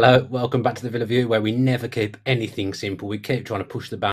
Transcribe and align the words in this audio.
Hello, 0.00 0.24
welcome 0.30 0.62
back 0.62 0.76
to 0.76 0.82
the 0.84 0.90
Villa 0.90 1.06
View, 1.06 1.26
where 1.26 1.42
we 1.42 1.50
never 1.50 1.88
keep 1.88 2.16
anything 2.24 2.72
simple. 2.72 3.08
We 3.08 3.18
keep 3.18 3.44
trying 3.44 3.62
to 3.62 3.68
push 3.68 3.90
the 3.90 3.96
boundaries, 3.96 4.12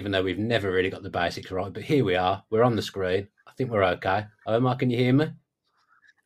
even 0.00 0.10
though 0.10 0.24
we've 0.24 0.40
never 0.40 0.72
really 0.72 0.90
got 0.90 1.04
the 1.04 1.08
basics 1.08 1.52
right. 1.52 1.72
But 1.72 1.84
here 1.84 2.04
we 2.04 2.16
are. 2.16 2.42
We're 2.50 2.64
on 2.64 2.74
the 2.74 2.82
screen. 2.82 3.28
I 3.46 3.52
think 3.52 3.70
we're 3.70 3.84
okay. 3.84 4.24
Omar, 4.48 4.74
can 4.74 4.90
you 4.90 4.96
hear 4.96 5.12
me? 5.12 5.28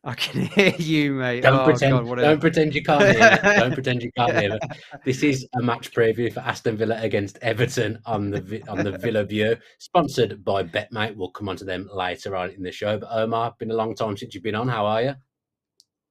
I 0.03 0.15
can 0.15 0.41
hear 0.55 0.73
you, 0.79 1.13
mate. 1.13 1.41
Don't 1.41 1.59
oh, 1.59 1.65
pretend. 1.65 2.07
God. 2.07 2.15
Don't 2.15 2.41
pretend 2.41 2.73
you 2.73 2.81
can't 2.81 3.15
hear 3.15 3.29
me. 3.31 3.37
Don't 3.59 3.73
pretend 3.75 4.01
you 4.01 4.11
can't 4.17 4.35
hear 4.35 4.49
me. 4.53 4.59
This 5.05 5.21
is 5.21 5.47
a 5.59 5.61
match 5.61 5.91
preview 5.91 6.33
for 6.33 6.39
Aston 6.39 6.77
Villa 6.77 6.99
against 6.99 7.37
Everton 7.43 7.99
on 8.07 8.31
the 8.31 8.63
on 8.67 8.83
the 8.83 8.97
Villa 8.97 9.23
View, 9.23 9.55
sponsored 9.77 10.43
by 10.43 10.63
BetMate. 10.63 11.15
We'll 11.15 11.29
come 11.29 11.47
on 11.47 11.57
to 11.57 11.63
them 11.63 11.87
later 11.93 12.35
on 12.35 12.49
in 12.49 12.63
the 12.63 12.71
show. 12.71 12.97
But 12.97 13.09
Omar, 13.11 13.53
been 13.59 13.69
a 13.69 13.75
long 13.75 13.93
time 13.93 14.17
since 14.17 14.33
you've 14.33 14.41
been 14.41 14.55
on. 14.55 14.67
How 14.67 14.87
are 14.87 15.03
you? 15.03 15.15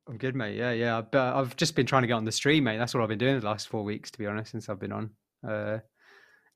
I'm 0.08 0.16
good, 0.16 0.34
mate. 0.34 0.56
Yeah, 0.56 0.72
yeah. 0.72 1.02
But 1.02 1.36
I've 1.36 1.54
just 1.56 1.74
been 1.74 1.86
trying 1.86 2.02
to 2.02 2.08
get 2.08 2.14
on 2.14 2.24
the 2.24 2.32
stream, 2.32 2.64
mate. 2.64 2.78
That's 2.78 2.94
what 2.94 3.02
I've 3.02 3.08
been 3.08 3.18
doing 3.18 3.38
the 3.38 3.46
last 3.46 3.68
four 3.68 3.84
weeks, 3.84 4.10
to 4.12 4.18
be 4.18 4.26
honest, 4.26 4.52
since 4.52 4.68
I've 4.68 4.80
been 4.80 4.92
on. 4.92 5.10
Uh, 5.46 5.78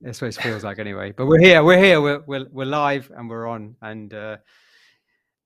that's 0.00 0.20
what 0.20 0.28
it 0.28 0.42
feels 0.42 0.64
like, 0.64 0.78
anyway. 0.78 1.12
But 1.12 1.26
we're 1.26 1.40
here. 1.40 1.62
We're 1.62 1.82
here. 1.82 2.00
We're 2.00 2.22
we're, 2.26 2.46
we're 2.50 2.64
live 2.64 3.10
and 3.14 3.28
we're 3.28 3.46
on. 3.46 3.76
And 3.82 4.12
uh, 4.14 4.38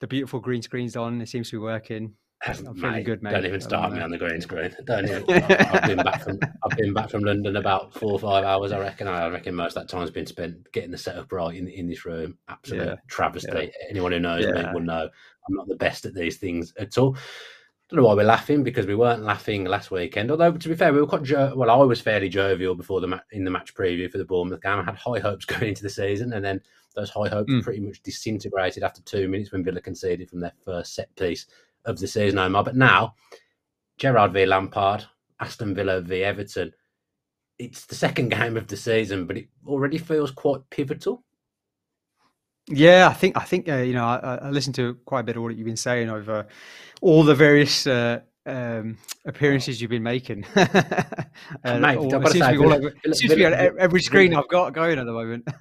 the 0.01 0.07
beautiful 0.07 0.41
green 0.41 0.63
screen's 0.63 0.97
on. 0.97 1.21
It 1.21 1.29
seems 1.29 1.51
to 1.51 1.57
be 1.57 1.63
working. 1.63 2.15
I'm 2.47 2.77
feeling 2.77 3.03
good, 3.03 3.23
mate. 3.23 3.33
Don't 3.33 3.47
even 3.47 3.61
start 3.61 3.93
me 3.93 4.01
uh, 4.01 4.05
on 4.05 4.11
the 4.11 4.19
green 4.19 4.41
screen. 4.41 4.73
Don't 4.85 5.05
even. 5.05 5.25
I've 5.29 5.83
been 5.83 5.97
back 5.97 6.23
from 6.23 6.39
I've 6.63 6.77
been 6.77 6.95
back 6.95 7.11
from 7.11 7.25
London 7.25 7.57
about 7.57 7.93
four 7.93 8.13
or 8.13 8.19
five 8.21 8.45
hours. 8.45 8.71
I 8.73 8.79
reckon. 8.79 9.09
I 9.09 9.27
reckon 9.29 9.55
most 9.55 9.77
of 9.77 9.83
that 9.83 9.89
time's 9.89 10.11
been 10.11 10.27
spent 10.27 10.71
getting 10.73 10.93
the 10.93 10.99
setup 10.99 11.33
right 11.33 11.57
in 11.57 11.67
in 11.67 11.89
this 11.89 12.05
room. 12.05 12.39
Absolute 12.49 12.87
Yeah, 12.87 12.95
travesty. 13.09 13.73
Anyone 13.91 14.13
who 14.13 14.21
knows 14.21 14.47
me 14.47 14.65
will 14.73 14.81
know 14.81 15.09
I'm 15.49 15.55
not 15.55 15.67
the 15.67 15.77
best 15.77 16.05
at 16.05 16.15
these 16.15 16.37
things 16.37 16.73
at 16.79 16.97
all. 16.99 17.17
Don't 17.89 18.01
know 18.01 18.07
why 18.07 18.15
we're 18.15 18.25
laughing 18.25 18.65
because 18.65 18.85
we 18.87 18.97
weren't 18.97 19.23
laughing 19.23 19.65
last 19.65 19.93
weekend. 19.93 20.31
Although 20.33 20.53
to 20.53 20.69
be 20.69 20.75
fair, 20.75 20.93
we 20.93 21.01
were 21.01 21.07
quite 21.07 21.23
jo- 21.23 21.53
well. 21.55 21.71
I 21.71 21.77
was 21.77 22.01
fairly 22.01 22.29
jovial 22.29 22.75
before 22.75 23.01
the 23.01 23.07
ma- 23.07 23.21
in 23.31 23.45
the 23.45 23.51
match 23.51 23.75
preview 23.75 24.11
for 24.11 24.19
the 24.19 24.25
Bournemouth 24.25 24.61
game. 24.63 24.81
I 24.81 24.83
had 24.83 24.97
high 24.97 25.21
hopes 25.21 25.45
going 25.47 25.69
into 25.69 25.85
the 25.85 25.91
season, 25.91 26.33
and 26.33 26.45
then 26.45 26.61
those 26.97 27.11
high 27.11 27.29
hopes 27.29 27.53
Mm. 27.53 27.63
pretty 27.63 27.81
much 27.81 28.03
disintegrated 28.03 28.83
after 28.83 29.03
two 29.03 29.29
minutes 29.29 29.53
when 29.53 29.63
Villa 29.63 29.81
conceded 29.81 30.29
from 30.29 30.41
their 30.41 30.53
first 30.65 30.95
set 30.95 31.15
piece 31.15 31.47
of 31.85 31.99
the 32.01 32.09
season, 32.09 32.39
Omar. 32.41 32.65
But 32.65 32.75
now, 32.77 33.15
Gerrard 33.99 34.33
v 34.33 34.47
Lampard, 34.47 35.05
Aston 35.39 35.73
Villa 35.75 36.01
v 36.01 36.25
Everton. 36.25 36.73
It's 37.59 37.87
the 37.87 37.95
second 37.95 38.29
game 38.31 38.57
of 38.57 38.67
the 38.67 38.77
season, 38.77 39.27
but 39.27 39.37
it 39.37 39.47
already 39.65 39.99
feels 39.99 40.33
quite 40.33 40.69
pivotal. 40.71 41.23
Yeah, 42.69 43.09
I 43.09 43.15
think 43.15 43.37
I 43.37 43.45
think 43.45 43.69
uh, 43.69 43.77
you 43.77 43.95
know 43.95 44.05
I, 44.05 44.39
I- 44.43 44.51
listened 44.51 44.75
to 44.77 44.95
quite 45.05 45.21
a 45.21 45.23
bit 45.25 45.37
of 45.37 45.43
what 45.43 45.55
you've 45.57 45.67
been 45.67 45.77
saying 45.77 46.11
over 46.11 46.47
all 47.01 47.23
the 47.23 47.35
various 47.35 47.87
uh, 47.87 48.21
um, 48.45 48.99
appearances 49.25 49.81
you've 49.81 49.91
been 49.91 50.03
making. 50.03 50.45
Uh, 51.65 51.79
Mate, 51.79 51.99
all- 51.99 52.07
it 52.07 52.29
seems 52.33 52.45
say, 52.47 52.53
to 52.53 52.59
be 52.59 52.65
all 52.65 52.73
over, 52.73 52.95
Villa- 53.05 53.15
seems 53.15 53.31
to 53.31 53.37
be 53.37 53.45
on 53.45 53.53
every 53.79 54.01
screen 54.01 54.35
I've 54.35 54.49
got 54.49 54.73
going 54.73 54.99
at 54.99 55.05
the 55.05 55.13
moment. 55.13 55.47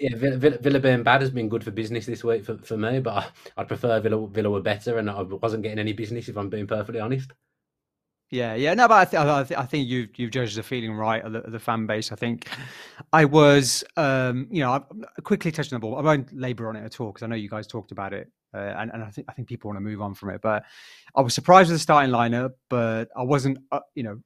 Yeah, 0.00 0.16
Villa, 0.16 0.36
Villa, 0.38 0.58
Villa 0.58 0.80
being 0.80 1.02
bad 1.02 1.20
has 1.20 1.30
been 1.30 1.50
good 1.50 1.62
for 1.62 1.70
business 1.70 2.06
this 2.06 2.24
week 2.24 2.44
for, 2.46 2.56
for 2.56 2.76
me, 2.78 3.00
but 3.00 3.16
I, 3.16 3.26
I'd 3.58 3.68
prefer 3.68 4.00
Villa, 4.00 4.26
Villa 4.28 4.48
were 4.48 4.62
better, 4.62 4.96
and 4.98 5.10
I 5.10 5.20
wasn't 5.20 5.62
getting 5.62 5.78
any 5.78 5.92
business 5.92 6.26
if 6.28 6.38
I'm 6.38 6.48
being 6.48 6.66
perfectly 6.66 7.00
honest. 7.00 7.30
Yeah, 8.30 8.54
yeah, 8.54 8.74
no, 8.74 8.86
but 8.86 8.94
I, 8.94 9.04
th- 9.10 9.20
I, 9.20 9.42
th- 9.42 9.58
I 9.58 9.66
think 9.66 9.88
you've 9.88 10.10
you've 10.16 10.30
judged 10.30 10.56
the 10.56 10.62
feeling 10.62 10.92
right 10.92 11.24
of 11.24 11.32
the, 11.32 11.40
the 11.40 11.58
fan 11.58 11.86
base. 11.86 12.12
I 12.12 12.14
think 12.14 12.48
I 13.12 13.24
was, 13.24 13.82
um, 13.96 14.46
you 14.52 14.60
know, 14.60 14.70
I, 14.70 15.20
quickly 15.22 15.50
touching 15.50 15.74
the 15.74 15.80
ball. 15.80 15.96
I 15.96 16.00
won't 16.02 16.32
labour 16.32 16.68
on 16.68 16.76
it 16.76 16.84
at 16.84 17.00
all 17.00 17.08
because 17.08 17.24
I 17.24 17.26
know 17.26 17.34
you 17.34 17.48
guys 17.48 17.66
talked 17.66 17.90
about 17.90 18.12
it, 18.12 18.30
uh, 18.54 18.58
and 18.78 18.92
and 18.92 19.02
I 19.02 19.10
think 19.10 19.26
I 19.28 19.32
think 19.32 19.48
people 19.48 19.68
want 19.68 19.78
to 19.78 19.80
move 19.80 20.00
on 20.00 20.14
from 20.14 20.30
it. 20.30 20.40
But 20.42 20.62
I 21.16 21.22
was 21.22 21.34
surprised 21.34 21.70
with 21.70 21.74
the 21.80 21.82
starting 21.82 22.12
lineup, 22.12 22.50
but 22.68 23.08
I 23.16 23.24
wasn't, 23.24 23.58
uh, 23.72 23.80
you 23.96 24.04
know, 24.04 24.20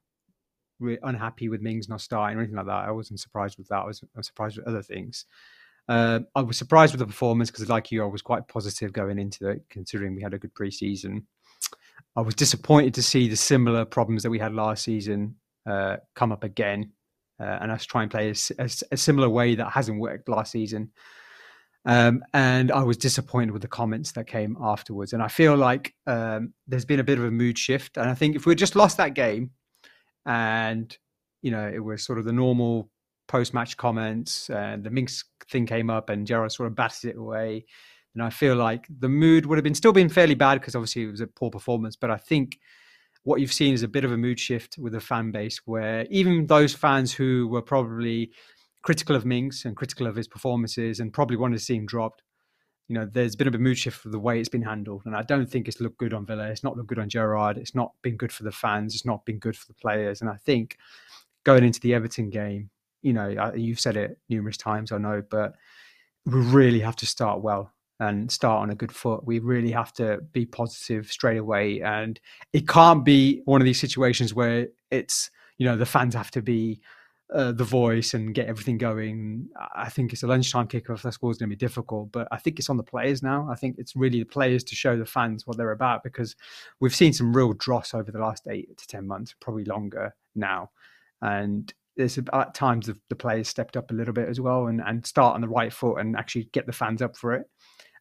re- 0.79 0.99
unhappy 1.01 1.49
with 1.49 1.61
Mings 1.61 1.89
not 1.89 2.01
starting 2.01 2.37
or 2.37 2.41
anything 2.41 2.57
like 2.57 2.67
that. 2.67 2.87
I 2.87 2.91
wasn't 2.91 3.19
surprised 3.19 3.57
with 3.57 3.69
that. 3.69 3.79
I 3.79 3.85
was, 3.85 4.03
I 4.03 4.19
was 4.19 4.27
surprised 4.27 4.57
with 4.57 4.67
other 4.67 4.83
things. 4.83 5.25
Uh, 5.89 6.19
I 6.35 6.41
was 6.41 6.57
surprised 6.57 6.93
with 6.93 6.99
the 6.99 7.07
performance 7.07 7.49
because, 7.49 7.69
like 7.69 7.91
you, 7.91 8.03
I 8.03 8.07
was 8.07 8.21
quite 8.21 8.47
positive 8.47 8.93
going 8.93 9.17
into 9.17 9.49
it, 9.49 9.63
considering 9.69 10.15
we 10.15 10.21
had 10.21 10.35
a 10.35 10.39
good 10.39 10.53
preseason. 10.53 11.23
I 12.15 12.21
was 12.21 12.35
disappointed 12.35 12.93
to 12.95 13.03
see 13.03 13.27
the 13.27 13.35
similar 13.35 13.85
problems 13.85 14.23
that 14.23 14.29
we 14.29 14.39
had 14.39 14.53
last 14.53 14.83
season 14.83 15.35
uh, 15.69 15.97
come 16.15 16.31
up 16.31 16.43
again, 16.43 16.91
uh, 17.39 17.57
and 17.61 17.71
us 17.71 17.85
try 17.85 18.03
and 18.03 18.11
play 18.11 18.29
a 18.29 18.97
similar 18.97 19.29
way 19.29 19.55
that 19.55 19.71
hasn't 19.71 19.99
worked 19.99 20.29
last 20.29 20.51
season. 20.51 20.91
Um, 21.85 22.23
and 22.33 22.71
I 22.71 22.83
was 22.83 22.97
disappointed 22.97 23.51
with 23.51 23.61
the 23.61 23.67
comments 23.67 24.13
that 24.13 24.25
came 24.25 24.57
afterwards. 24.59 25.13
And 25.13 25.21
I 25.21 25.27
feel 25.27 25.55
like 25.55 25.93
um, 26.07 26.53
there's 26.67 26.85
been 26.85 26.99
a 26.99 27.03
bit 27.03 27.19
of 27.19 27.25
a 27.25 27.31
mood 27.31 27.59
shift. 27.59 27.97
And 27.97 28.09
I 28.09 28.15
think 28.15 28.35
if 28.35 28.45
we 28.45 28.55
just 28.55 28.75
lost 28.75 28.97
that 28.97 29.13
game, 29.13 29.51
and 30.25 30.97
you 31.43 31.51
know 31.51 31.69
it 31.71 31.83
was 31.83 32.03
sort 32.03 32.17
of 32.17 32.25
the 32.25 32.33
normal 32.33 32.89
post-match 33.27 33.77
comments, 33.77 34.49
and 34.49 34.83
the 34.83 34.89
Mings 34.89 35.25
thing 35.51 35.67
came 35.67 35.89
up, 35.89 36.09
and 36.09 36.25
Gerrard 36.25 36.51
sort 36.51 36.67
of 36.67 36.75
batted 36.75 37.11
it 37.11 37.17
away. 37.17 37.65
And 38.15 38.23
I 38.23 38.29
feel 38.29 38.55
like 38.55 38.87
the 38.89 39.09
mood 39.09 39.45
would 39.45 39.57
have 39.57 39.63
been 39.63 39.75
still 39.75 39.91
been 39.91 40.09
fairly 40.09 40.35
bad 40.35 40.59
because 40.59 40.73
obviously 40.75 41.03
it 41.03 41.11
was 41.11 41.21
a 41.21 41.27
poor 41.27 41.51
performance. 41.51 41.95
But 41.95 42.09
I 42.11 42.17
think 42.17 42.57
what 43.23 43.41
you've 43.41 43.53
seen 43.53 43.73
is 43.73 43.83
a 43.83 43.87
bit 43.87 44.05
of 44.05 44.11
a 44.11 44.17
mood 44.17 44.39
shift 44.39 44.77
with 44.77 44.93
the 44.93 45.01
fan 45.01 45.31
base, 45.31 45.61
where 45.65 46.05
even 46.09 46.47
those 46.47 46.73
fans 46.73 47.13
who 47.13 47.47
were 47.47 47.61
probably 47.61 48.31
critical 48.83 49.15
of 49.15 49.25
Mings 49.25 49.65
and 49.65 49.75
critical 49.75 50.07
of 50.07 50.15
his 50.15 50.27
performances 50.27 50.99
and 50.99 51.11
probably 51.11 51.35
wanted 51.35 51.57
to 51.57 51.63
see 51.63 51.75
him 51.75 51.85
dropped, 51.85 52.23
you 52.87 52.93
know, 52.93 53.05
there's 53.05 53.35
been 53.35 53.47
a 53.47 53.51
bit 53.51 53.55
of 53.55 53.61
a 53.61 53.63
mood 53.63 53.77
shift 53.77 53.97
for 53.97 54.09
the 54.09 54.19
way 54.19 54.39
it's 54.39 54.47
been 54.47 54.61
handled. 54.61 55.01
And 55.05 55.15
I 55.15 55.23
don't 55.23 55.49
think 55.49 55.67
it's 55.67 55.81
looked 55.81 55.97
good 55.97 56.13
on 56.13 56.25
Villa. 56.25 56.47
It's 56.49 56.63
not 56.63 56.77
looked 56.77 56.89
good 56.89 56.99
on 56.99 57.09
Gerrard. 57.09 57.57
It's 57.57 57.73
not 57.73 57.93
been 58.01 58.15
good 58.15 58.31
for 58.31 58.43
the 58.43 58.51
fans. 58.51 58.93
It's 58.93 59.05
not 59.05 59.25
been 59.25 59.39
good 59.39 59.57
for 59.57 59.65
the 59.65 59.73
players. 59.73 60.21
And 60.21 60.29
I 60.29 60.35
think 60.35 60.77
going 61.43 61.63
into 61.63 61.79
the 61.79 61.95
Everton 61.95 62.29
game, 62.29 62.69
you 63.01 63.11
know, 63.11 63.51
you've 63.55 63.79
said 63.79 63.97
it 63.97 64.19
numerous 64.29 64.57
times, 64.57 64.91
I 64.91 64.99
know, 64.99 65.23
but 65.29 65.55
we 66.25 66.39
really 66.41 66.79
have 66.79 66.95
to 66.97 67.05
start 67.05 67.41
well 67.41 67.71
and 67.99 68.31
start 68.31 68.61
on 68.61 68.69
a 68.69 68.75
good 68.75 68.91
foot. 68.91 69.25
We 69.25 69.39
really 69.39 69.71
have 69.71 69.93
to 69.93 70.19
be 70.31 70.45
positive 70.45 71.11
straight 71.11 71.37
away. 71.37 71.81
And 71.81 72.19
it 72.53 72.67
can't 72.67 73.05
be 73.05 73.41
one 73.45 73.61
of 73.61 73.65
these 73.65 73.79
situations 73.79 74.33
where 74.33 74.67
it's, 74.91 75.29
you 75.57 75.65
know 75.65 75.77
the 75.77 75.85
fans 75.85 76.13
have 76.15 76.31
to 76.31 76.41
be 76.41 76.81
uh, 77.33 77.51
the 77.51 77.63
voice 77.63 78.13
and 78.13 78.35
get 78.35 78.47
everything 78.47 78.77
going. 78.77 79.49
I 79.75 79.89
think 79.89 80.13
it's 80.13 80.23
a 80.23 80.27
lunchtime 80.27 80.67
kickoff. 80.67 81.01
That's 81.01 81.17
always 81.21 81.37
going 81.37 81.49
to 81.49 81.55
be 81.55 81.59
difficult, 81.59 82.11
but 82.11 82.27
I 82.31 82.37
think 82.37 82.59
it's 82.59 82.69
on 82.69 82.77
the 82.77 82.83
players 82.83 83.23
now. 83.23 83.47
I 83.49 83.55
think 83.55 83.77
it's 83.77 83.95
really 83.95 84.19
the 84.19 84.25
players 84.25 84.63
to 84.65 84.75
show 84.75 84.97
the 84.97 85.05
fans 85.05 85.47
what 85.47 85.57
they're 85.57 85.71
about 85.71 86.03
because 86.03 86.35
we've 86.79 86.95
seen 86.95 87.13
some 87.13 87.35
real 87.35 87.53
dross 87.53 87.93
over 87.93 88.11
the 88.11 88.19
last 88.19 88.47
eight 88.47 88.77
to 88.77 88.87
ten 88.87 89.07
months, 89.07 89.33
probably 89.39 89.65
longer 89.65 90.13
now, 90.35 90.69
and 91.21 91.73
there's 91.97 92.17
at 92.17 92.53
times 92.53 92.87
the, 92.87 92.99
the 93.09 93.15
players 93.15 93.47
stepped 93.47 93.77
up 93.77 93.89
a 93.89 93.93
little 93.93 94.13
bit 94.13 94.27
as 94.27 94.41
well 94.41 94.67
and, 94.67 94.81
and 94.85 95.05
start 95.05 95.35
on 95.35 95.41
the 95.41 95.47
right 95.47 95.71
foot 95.71 95.95
and 95.95 96.17
actually 96.17 96.49
get 96.51 96.65
the 96.65 96.73
fans 96.73 97.01
up 97.01 97.15
for 97.15 97.33
it. 97.33 97.49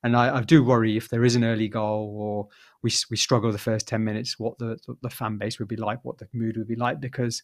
And 0.04 0.16
I, 0.16 0.36
I 0.36 0.42
do 0.42 0.62
worry 0.62 0.96
if 0.96 1.08
there 1.08 1.24
is 1.24 1.34
an 1.34 1.42
early 1.42 1.66
goal 1.66 2.14
or 2.16 2.48
we 2.82 2.92
we 3.10 3.16
struggle 3.16 3.50
the 3.50 3.58
first 3.58 3.88
ten 3.88 4.04
minutes, 4.04 4.38
what 4.38 4.56
the, 4.58 4.78
the, 4.86 4.94
the 5.02 5.10
fan 5.10 5.38
base 5.38 5.58
would 5.58 5.68
be 5.68 5.76
like, 5.76 6.04
what 6.04 6.18
the 6.18 6.28
mood 6.32 6.56
would 6.56 6.68
be 6.68 6.76
like, 6.76 7.00
because 7.00 7.42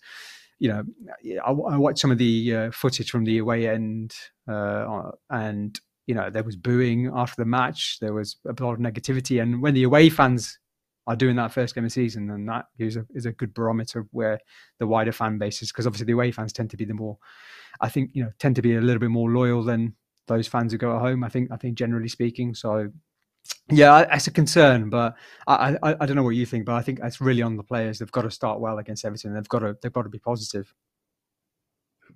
you 0.61 0.69
know, 0.69 0.85
I, 1.45 1.51
I 1.51 1.77
watched 1.79 1.99
some 1.99 2.11
of 2.13 2.19
the 2.19 2.55
uh, 2.55 2.71
footage 2.71 3.11
from 3.11 3.25
the 3.25 3.39
away 3.39 3.67
end, 3.67 4.15
uh, 4.47 5.11
and 5.31 5.81
you 6.07 6.15
know 6.15 6.29
there 6.31 6.45
was 6.45 6.55
booing 6.55 7.11
after 7.15 7.41
the 7.41 7.47
match. 7.47 7.99
There 7.99 8.13
was 8.13 8.37
a 8.45 8.63
lot 8.63 8.75
of 8.75 8.79
negativity, 8.79 9.43
and 9.43 9.63
when 9.63 9.75
the 9.75 9.85
away 9.85 10.11
fans 10.11 10.59
are 11.07 11.17
doing 11.17 11.37
that 11.37 11.51
first 11.51 11.75
game 11.75 11.85
of 11.85 11.91
the 11.91 11.95
season, 11.95 12.27
then 12.29 12.45
that 12.47 12.67
is 12.79 12.97
a, 12.97 13.07
is 13.15 13.25
a 13.25 13.33
good 13.33 13.55
barometer 13.55 14.01
of 14.01 14.09
where 14.13 14.39
the 14.79 14.87
wider 14.87 15.13
fan 15.13 15.39
base 15.39 15.63
is. 15.63 15.73
Because 15.73 15.87
obviously 15.87 16.05
the 16.05 16.13
away 16.13 16.31
fans 16.31 16.53
tend 16.53 16.69
to 16.71 16.77
be 16.77 16.85
the 16.85 16.95
more, 16.95 17.17
I 17.81 17.89
think, 17.89 18.11
you 18.13 18.23
know, 18.23 18.31
tend 18.39 18.55
to 18.57 18.63
be 18.63 18.77
a 18.77 18.81
little 18.83 19.01
bit 19.01 19.11
more 19.11 19.31
loyal 19.31 19.65
than 19.65 19.95
those 20.31 20.49
fans 20.49 20.73
who 20.73 20.79
go 20.79 20.97
at 20.97 21.03
home. 21.03 21.23
I 21.23 21.29
think, 21.29 21.51
I 21.53 21.57
think 21.57 21.77
generally 21.77 22.09
speaking. 22.09 22.55
So 22.55 22.91
yeah, 23.71 24.07
it's 24.13 24.27
a 24.27 24.31
concern, 24.31 24.91
but 24.91 25.15
I, 25.47 25.77
I, 25.83 25.97
I 26.01 26.07
don't 26.07 26.17
know 26.17 26.23
what 26.23 26.31
you 26.31 26.47
think, 26.47 26.65
but 26.65 26.75
I 26.75 26.83
think 26.83 27.01
it's 27.03 27.21
really 27.21 27.43
on 27.43 27.57
the 27.57 27.63
players. 27.63 27.99
They've 27.99 28.11
got 28.11 28.23
to 28.23 28.31
start 28.31 28.61
well 28.61 28.79
against 28.79 29.05
Everton. 29.05 29.35
They've 29.35 29.49
got 29.49 29.61
to 29.61 29.77
they've 29.83 29.93
got 29.93 30.03
to 30.03 30.09
be 30.09 30.19
positive. 30.19 30.75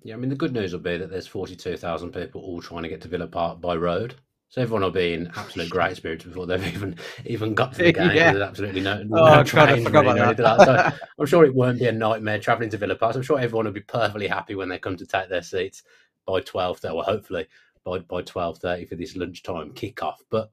Yeah, 0.03 0.15
I 0.15 0.17
mean 0.17 0.29
the 0.29 0.35
good 0.35 0.53
news 0.53 0.73
will 0.73 0.81
be 0.81 0.97
that 0.97 1.09
there's 1.09 1.27
forty 1.27 1.55
two 1.55 1.77
thousand 1.77 2.11
people 2.11 2.41
all 2.41 2.61
trying 2.61 2.83
to 2.83 2.89
get 2.89 3.01
to 3.01 3.07
Villa 3.07 3.27
Park 3.27 3.61
by 3.61 3.75
road. 3.75 4.15
So 4.49 4.61
everyone 4.61 4.83
will 4.83 4.91
be 4.91 5.13
in 5.13 5.31
absolute 5.35 5.69
great 5.69 5.97
spirits 5.97 6.25
before 6.25 6.45
they've 6.45 6.65
even 6.75 6.97
even 7.25 7.53
got 7.55 7.73
to 7.73 7.83
the 7.83 7.91
game. 7.93 8.11
yeah. 8.13 8.33
There's 8.33 8.43
absolutely 8.43 8.81
no, 8.81 9.01
oh, 9.01 9.05
no 9.05 9.41
or 9.41 9.59
anything 9.59 9.93
like 9.93 10.37
that. 10.37 10.59
So 10.65 11.05
I'm 11.19 11.25
sure 11.25 11.45
it 11.45 11.55
won't 11.55 11.79
be 11.79 11.87
a 11.87 11.91
nightmare 11.91 12.39
travelling 12.39 12.69
to 12.71 12.77
Villa 12.77 12.95
Park. 12.95 13.15
I'm 13.15 13.21
sure 13.21 13.39
everyone 13.39 13.65
will 13.65 13.71
be 13.71 13.81
perfectly 13.81 14.27
happy 14.27 14.55
when 14.55 14.69
they 14.69 14.77
come 14.77 14.97
to 14.97 15.05
take 15.05 15.29
their 15.29 15.41
seats 15.41 15.83
by 16.25 16.41
twelve. 16.41 16.79
Well, 16.83 17.01
hopefully 17.01 17.47
by 17.85 17.99
by 17.99 18.21
twelve 18.21 18.57
thirty 18.57 18.85
for 18.85 18.95
this 18.95 19.15
lunchtime 19.15 19.71
kickoff. 19.71 20.15
But 20.29 20.51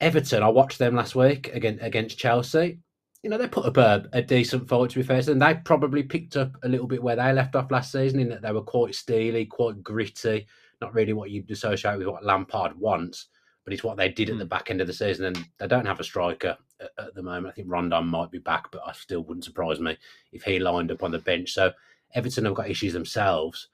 Everton, 0.00 0.42
I 0.42 0.48
watched 0.48 0.78
them 0.78 0.96
last 0.96 1.14
week 1.14 1.50
against 1.54 1.84
against 1.84 2.18
Chelsea. 2.18 2.80
You 3.22 3.30
know, 3.30 3.38
they 3.38 3.48
put 3.48 3.66
up 3.66 3.76
a, 3.76 4.08
a 4.12 4.22
decent 4.22 4.68
fight 4.68 4.90
to 4.90 4.98
be 4.98 5.02
fair, 5.02 5.22
and 5.28 5.40
they 5.40 5.54
probably 5.64 6.02
picked 6.02 6.36
up 6.36 6.52
a 6.62 6.68
little 6.68 6.86
bit 6.86 7.02
where 7.02 7.16
they 7.16 7.32
left 7.32 7.56
off 7.56 7.70
last 7.70 7.92
season 7.92 8.20
in 8.20 8.28
that 8.28 8.42
they 8.42 8.52
were 8.52 8.62
quite 8.62 8.94
steely, 8.94 9.46
quite 9.46 9.82
gritty. 9.82 10.46
Not 10.80 10.94
really 10.94 11.12
what 11.12 11.30
you'd 11.30 11.50
associate 11.50 11.98
with 11.98 12.06
what 12.06 12.24
Lampard 12.24 12.78
wants, 12.78 13.28
but 13.64 13.72
it's 13.72 13.82
what 13.82 13.96
they 13.96 14.10
did 14.10 14.30
at 14.30 14.38
the 14.38 14.44
hmm. 14.44 14.48
back 14.48 14.70
end 14.70 14.80
of 14.80 14.86
the 14.86 14.92
season. 14.92 15.26
And 15.26 15.44
they 15.58 15.66
don't 15.66 15.86
have 15.86 16.00
a 16.00 16.04
striker 16.04 16.56
at, 16.80 16.90
at 16.98 17.14
the 17.14 17.22
moment. 17.22 17.48
I 17.48 17.52
think 17.52 17.68
Rondon 17.70 18.06
might 18.06 18.30
be 18.30 18.38
back, 18.38 18.70
but 18.70 18.82
I 18.86 18.92
still 18.92 19.22
wouldn't 19.22 19.44
surprise 19.44 19.80
me 19.80 19.96
if 20.32 20.42
he 20.42 20.58
lined 20.58 20.92
up 20.92 21.02
on 21.02 21.10
the 21.10 21.18
bench. 21.18 21.52
So 21.52 21.72
Everton 22.14 22.44
have 22.44 22.54
got 22.54 22.70
issues 22.70 22.92
themselves, 22.92 23.68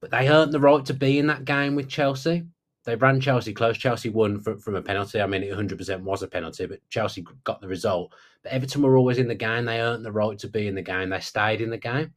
but 0.00 0.10
they 0.10 0.28
earned 0.28 0.52
the 0.52 0.60
right 0.60 0.84
to 0.86 0.94
be 0.94 1.18
in 1.18 1.26
that 1.26 1.44
game 1.44 1.74
with 1.74 1.88
Chelsea 1.88 2.44
they 2.86 2.94
ran 2.94 3.20
Chelsea 3.20 3.52
close. 3.52 3.76
Chelsea 3.76 4.10
won 4.10 4.40
from, 4.40 4.60
from 4.60 4.76
a 4.76 4.82
penalty. 4.82 5.20
I 5.20 5.26
mean, 5.26 5.42
it 5.42 5.52
100% 5.52 6.00
was 6.02 6.22
a 6.22 6.28
penalty, 6.28 6.66
but 6.66 6.88
Chelsea 6.88 7.26
got 7.42 7.60
the 7.60 7.66
result. 7.66 8.14
But 8.44 8.52
Everton 8.52 8.80
were 8.80 8.96
always 8.96 9.18
in 9.18 9.26
the 9.26 9.34
game. 9.34 9.64
They 9.64 9.80
earned 9.80 10.04
the 10.04 10.12
right 10.12 10.38
to 10.38 10.48
be 10.48 10.68
in 10.68 10.76
the 10.76 10.82
game. 10.82 11.10
They 11.10 11.18
stayed 11.18 11.60
in 11.60 11.68
the 11.68 11.78
game. 11.78 12.14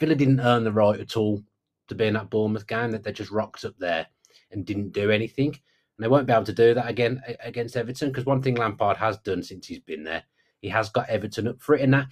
Villa 0.00 0.14
didn't 0.14 0.40
earn 0.40 0.64
the 0.64 0.72
right 0.72 0.98
at 0.98 1.18
all 1.18 1.42
to 1.88 1.94
be 1.94 2.06
in 2.06 2.14
that 2.14 2.30
Bournemouth 2.30 2.66
game. 2.66 2.90
That 2.92 3.04
they 3.04 3.12
just 3.12 3.30
rocked 3.30 3.66
up 3.66 3.76
there 3.78 4.06
and 4.50 4.64
didn't 4.64 4.92
do 4.92 5.10
anything. 5.10 5.48
And 5.48 6.04
they 6.04 6.08
won't 6.08 6.26
be 6.26 6.32
able 6.32 6.44
to 6.44 6.52
do 6.52 6.72
that 6.72 6.88
again 6.88 7.22
against 7.40 7.76
Everton 7.76 8.08
because 8.08 8.24
one 8.24 8.40
thing 8.40 8.54
Lampard 8.54 8.96
has 8.96 9.18
done 9.18 9.42
since 9.42 9.66
he's 9.66 9.80
been 9.80 10.02
there, 10.02 10.24
he 10.60 10.68
has 10.70 10.88
got 10.88 11.10
Everton 11.10 11.48
up 11.48 11.60
for 11.60 11.74
it. 11.74 11.82
And 11.82 11.92
that 11.92 12.06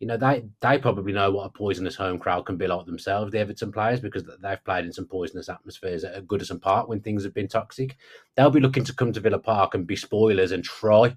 you 0.00 0.06
know, 0.06 0.16
they 0.16 0.44
they 0.60 0.78
probably 0.78 1.12
know 1.12 1.30
what 1.30 1.44
a 1.44 1.50
poisonous 1.50 1.94
home 1.94 2.18
crowd 2.18 2.46
can 2.46 2.56
be 2.56 2.66
like 2.66 2.86
themselves, 2.86 3.30
the 3.30 3.38
Everton 3.38 3.70
players, 3.70 4.00
because 4.00 4.24
they've 4.42 4.64
played 4.64 4.86
in 4.86 4.92
some 4.92 5.06
poisonous 5.06 5.50
atmospheres 5.50 6.04
at 6.04 6.26
Goodison 6.26 6.60
Park 6.60 6.88
when 6.88 7.00
things 7.00 7.22
have 7.22 7.34
been 7.34 7.48
toxic. 7.48 7.96
They'll 8.34 8.50
be 8.50 8.60
looking 8.60 8.84
to 8.84 8.94
come 8.94 9.12
to 9.12 9.20
Villa 9.20 9.38
Park 9.38 9.74
and 9.74 9.86
be 9.86 9.96
spoilers 9.96 10.52
and 10.52 10.64
try 10.64 11.14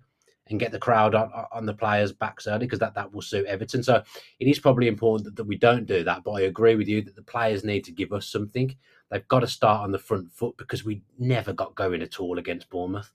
and 0.48 0.60
get 0.60 0.74
the 0.74 0.80
crowd 0.80 1.16
on, 1.16 1.32
on 1.54 1.66
the 1.66 1.74
players' 1.74 2.12
backs 2.12 2.46
early 2.46 2.66
because 2.66 2.80
that, 2.80 2.94
that 2.96 3.14
will 3.14 3.22
suit 3.22 3.46
Everton. 3.46 3.84
So 3.84 4.04
it 4.42 4.48
is 4.48 4.60
probably 4.60 4.90
important 4.90 5.24
that, 5.26 5.38
that 5.38 5.48
we 5.48 5.58
don't 5.58 5.86
do 5.86 6.04
that. 6.04 6.26
But 6.26 6.32
I 6.32 6.42
agree 6.42 6.76
with 6.76 6.90
you 6.90 7.02
that 7.04 7.16
the 7.16 7.24
players 7.24 7.64
need 7.64 7.86
to 7.86 7.94
give 7.94 8.12
us 8.12 8.28
something. 8.28 8.76
They've 9.10 9.28
got 9.30 9.40
to 9.40 9.48
start 9.48 9.84
on 9.84 9.94
the 9.94 10.00
front 10.00 10.34
foot 10.34 10.58
because 10.58 10.84
we 10.84 11.04
never 11.18 11.54
got 11.54 11.76
going 11.76 12.02
at 12.02 12.20
all 12.20 12.38
against 12.38 12.70
Bournemouth. 12.70 13.12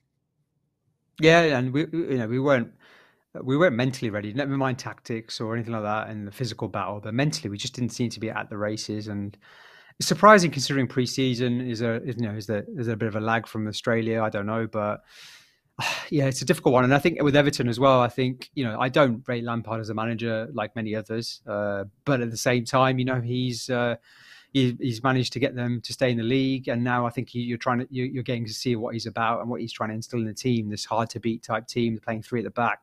Yeah, 1.21 1.43
and 1.43 1.75
we 1.75 1.81
you 1.93 2.17
know 2.17 2.29
we 2.29 2.38
weren't 2.38 2.73
we 3.43 3.57
weren't 3.57 3.77
mentally 3.77 4.11
ready. 4.11 4.33
Never 4.33 4.57
mind 4.57 4.79
tactics 4.79 5.41
or 5.41 5.55
anything 5.55 5.73
like 5.73 5.83
that 5.83 6.11
in 6.11 6.25
the 6.25 6.33
physical 6.33 6.69
battle, 6.69 7.01
but 7.01 7.15
mentally 7.15 7.51
we 7.51 7.59
just 7.59 7.75
didn't 7.75 7.91
seem 7.91 8.11
to 8.11 8.21
be 8.21 8.31
at 8.31 8.49
the 8.51 8.57
races. 8.57 9.09
And 9.09 9.37
it's 9.99 10.09
surprising 10.09 10.51
considering 10.51 10.87
pre-season 10.87 11.61
is 11.61 11.83
a 11.83 12.01
you 12.05 12.15
know 12.17 12.35
is 12.35 12.47
there 12.47 12.65
is 12.77 12.87
there 12.87 12.95
a 12.95 12.99
bit 12.99 13.09
of 13.09 13.17
a 13.17 13.21
lag 13.21 13.47
from 13.47 13.67
Australia? 13.69 14.23
I 14.23 14.31
don't 14.31 14.47
know, 14.47 14.67
but 14.67 15.03
yeah, 16.11 16.25
it's 16.25 16.43
a 16.43 16.47
difficult 16.47 16.73
one. 16.73 16.85
And 16.85 16.95
I 16.95 16.99
think 16.99 17.23
with 17.23 17.37
Everton 17.37 17.69
as 17.69 17.79
well, 17.79 18.01
I 18.01 18.09
think 18.09 18.51
you 18.55 18.65
know 18.65 18.79
I 18.81 18.89
don't 18.89 19.27
rate 19.29 19.45
Lampard 19.45 19.81
as 19.81 19.91
a 19.91 19.95
manager 19.95 20.49
like 20.53 20.75
many 20.75 20.95
others, 20.95 21.43
uh, 21.47 21.85
but 22.05 22.21
at 22.21 22.31
the 22.31 22.37
same 22.37 22.65
time, 22.65 22.99
you 22.99 23.05
know 23.05 23.21
he's. 23.21 23.69
Uh, 23.71 23.97
he, 24.53 24.77
he's 24.81 25.03
managed 25.03 25.33
to 25.35 25.39
get 25.39 25.55
them 25.55 25.81
to 25.83 25.93
stay 25.93 26.11
in 26.11 26.17
the 26.17 26.23
league, 26.23 26.69
and 26.69 26.83
now 26.83 27.06
I 27.06 27.11
think 27.11 27.35
you, 27.35 27.55
are 27.55 27.59
trying 27.59 27.81
to 27.81 27.87
you, 27.91 28.21
are 28.21 28.25
getting 28.25 28.47
to 28.47 28.55
see 28.55 28.77
what 28.77 28.95
he's 28.95 29.06
about 29.06 29.41
and 29.41 29.50
what 29.50 29.61
he's 29.61 29.73
trying 29.73 29.91
to 29.91 29.95
instill 29.95 30.21
in 30.21 30.27
the 30.27 30.35
team. 30.35 30.71
This 30.71 30.85
hard 30.85 31.11
to 31.11 31.21
beat 31.21 31.43
type 31.43 31.67
team, 31.67 31.99
playing 32.03 32.23
three 32.23 32.41
at 32.41 32.45
the 32.45 32.50
back. 32.50 32.81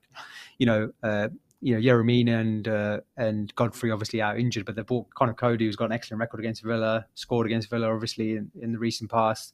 You 0.57 0.65
know, 0.67 0.91
uh, 1.01 1.29
you 1.61 1.73
know, 1.73 1.81
Yerry 1.81 2.05
Mina 2.05 2.37
and 2.37 2.67
uh, 2.67 2.99
and 3.17 3.53
Godfrey 3.55 3.91
obviously 3.91 4.21
out 4.21 4.37
injured, 4.37 4.65
but 4.65 4.75
they 4.75 4.83
bought 4.83 5.09
Conor 5.15 5.33
Coady, 5.33 5.65
who's 5.65 5.75
got 5.75 5.85
an 5.85 5.91
excellent 5.93 6.19
record 6.19 6.39
against 6.39 6.61
Villa, 6.63 7.07
scored 7.15 7.47
against 7.47 7.69
Villa 7.69 7.91
obviously 7.91 8.33
in, 8.33 8.51
in 8.61 8.71
the 8.71 8.77
recent 8.77 9.09
past. 9.09 9.53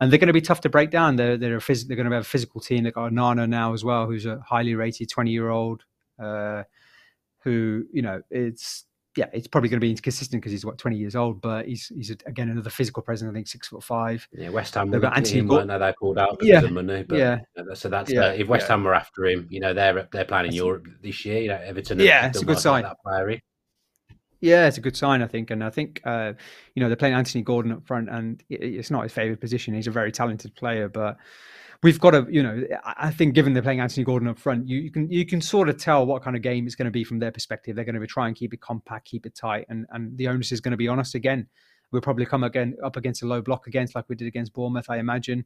And 0.00 0.10
they're 0.10 0.18
going 0.18 0.28
to 0.28 0.32
be 0.32 0.40
tough 0.40 0.62
to 0.62 0.68
break 0.68 0.90
down. 0.90 1.16
They're 1.16 1.36
they're, 1.36 1.58
phys- 1.58 1.86
they're 1.86 1.96
going 1.96 2.08
to 2.08 2.14
have 2.14 2.22
a 2.22 2.28
physical 2.28 2.60
team. 2.60 2.84
They've 2.84 2.94
got 2.94 3.12
Nana 3.12 3.46
now 3.46 3.74
as 3.74 3.84
well, 3.84 4.06
who's 4.06 4.26
a 4.26 4.40
highly 4.40 4.74
rated 4.74 5.10
twenty 5.10 5.30
year 5.30 5.50
old, 5.50 5.84
uh, 6.18 6.64
who 7.40 7.84
you 7.92 8.02
know 8.02 8.22
it's 8.30 8.86
yeah, 9.16 9.26
it's 9.32 9.46
probably 9.46 9.68
going 9.68 9.78
to 9.78 9.84
be 9.84 9.90
inconsistent 9.90 10.42
because 10.42 10.52
he's 10.52 10.64
what 10.64 10.78
twenty 10.78 10.96
years 10.96 11.14
old, 11.14 11.40
but 11.40 11.66
he's 11.66 11.92
he's 11.94 12.10
again 12.10 12.48
another 12.48 12.70
physical 12.70 13.02
presence. 13.02 13.30
I 13.30 13.34
think 13.34 13.46
six 13.46 13.68
foot 13.68 13.82
five. 13.82 14.26
Yeah, 14.32 14.48
West 14.48 14.74
Ham. 14.74 14.90
They've 14.90 15.00
got 15.00 15.16
Anthony 15.16 15.42
Gordon. 15.42 15.68
They 15.68 15.94
pulled 15.98 16.18
out 16.18 16.38
because 16.38 16.48
yeah. 16.48 16.62
of 16.62 16.72
money. 16.72 17.04
But, 17.04 17.18
yeah. 17.18 17.38
So 17.74 17.88
that's 17.88 18.12
yeah. 18.12 18.26
Uh, 18.26 18.32
if 18.32 18.48
West 18.48 18.68
Ham 18.68 18.82
were 18.82 18.94
after 18.94 19.26
him, 19.26 19.46
you 19.50 19.60
know, 19.60 19.72
they're 19.72 20.08
they're 20.12 20.24
playing 20.24 20.46
in 20.46 20.52
Europe 20.52 20.86
this 21.02 21.24
year. 21.24 21.40
You 21.40 21.48
know, 21.48 21.60
Everton. 21.62 22.00
Yeah, 22.00 22.26
it's 22.26 22.42
a 22.42 22.44
good 22.44 22.58
sign. 22.58 22.82
That 22.82 22.96
player. 23.04 23.40
Yeah, 24.40 24.66
it's 24.66 24.76
a 24.76 24.82
good 24.82 24.96
sign, 24.96 25.22
I 25.22 25.26
think, 25.26 25.50
and 25.50 25.64
I 25.64 25.70
think 25.70 26.02
uh, 26.04 26.34
you 26.74 26.82
know 26.82 26.88
they're 26.88 26.96
playing 26.96 27.14
Anthony 27.14 27.42
Gordon 27.42 27.72
up 27.72 27.86
front, 27.86 28.10
and 28.10 28.42
it's 28.50 28.90
not 28.90 29.04
his 29.04 29.12
favourite 29.12 29.40
position. 29.40 29.74
He's 29.74 29.86
a 29.86 29.92
very 29.92 30.12
talented 30.12 30.54
player, 30.54 30.88
but 30.88 31.16
we've 31.84 32.00
got 32.00 32.12
to, 32.12 32.26
you 32.30 32.42
know, 32.42 32.64
I 32.82 33.10
think 33.10 33.34
given 33.34 33.52
they're 33.52 33.62
playing 33.62 33.80
Anthony 33.80 34.04
Gordon 34.04 34.26
up 34.26 34.38
front, 34.38 34.66
you, 34.66 34.78
you 34.78 34.90
can 34.90 35.10
you 35.10 35.26
can 35.26 35.40
sort 35.42 35.68
of 35.68 35.76
tell 35.76 36.06
what 36.06 36.22
kind 36.22 36.34
of 36.34 36.40
game 36.40 36.66
it's 36.66 36.74
going 36.74 36.86
to 36.86 36.90
be 36.90 37.04
from 37.04 37.18
their 37.18 37.30
perspective. 37.30 37.76
They're 37.76 37.84
going 37.84 38.00
to 38.00 38.06
try 38.06 38.26
and 38.26 38.34
keep 38.34 38.54
it 38.54 38.62
compact, 38.62 39.06
keep 39.06 39.26
it 39.26 39.34
tight, 39.34 39.66
and 39.68 39.86
and 39.90 40.16
the 40.16 40.26
onus 40.28 40.50
is 40.50 40.60
going 40.60 40.72
to 40.72 40.78
be 40.78 40.88
on 40.88 40.98
us 40.98 41.14
again. 41.14 41.46
We'll 41.92 42.02
probably 42.02 42.24
come 42.24 42.42
again 42.42 42.74
up 42.82 42.96
against 42.96 43.22
a 43.22 43.26
low 43.26 43.42
block 43.42 43.66
against 43.66 43.94
like 43.94 44.08
we 44.08 44.16
did 44.16 44.26
against 44.26 44.54
Bournemouth, 44.54 44.86
I 44.88 44.96
imagine, 44.96 45.44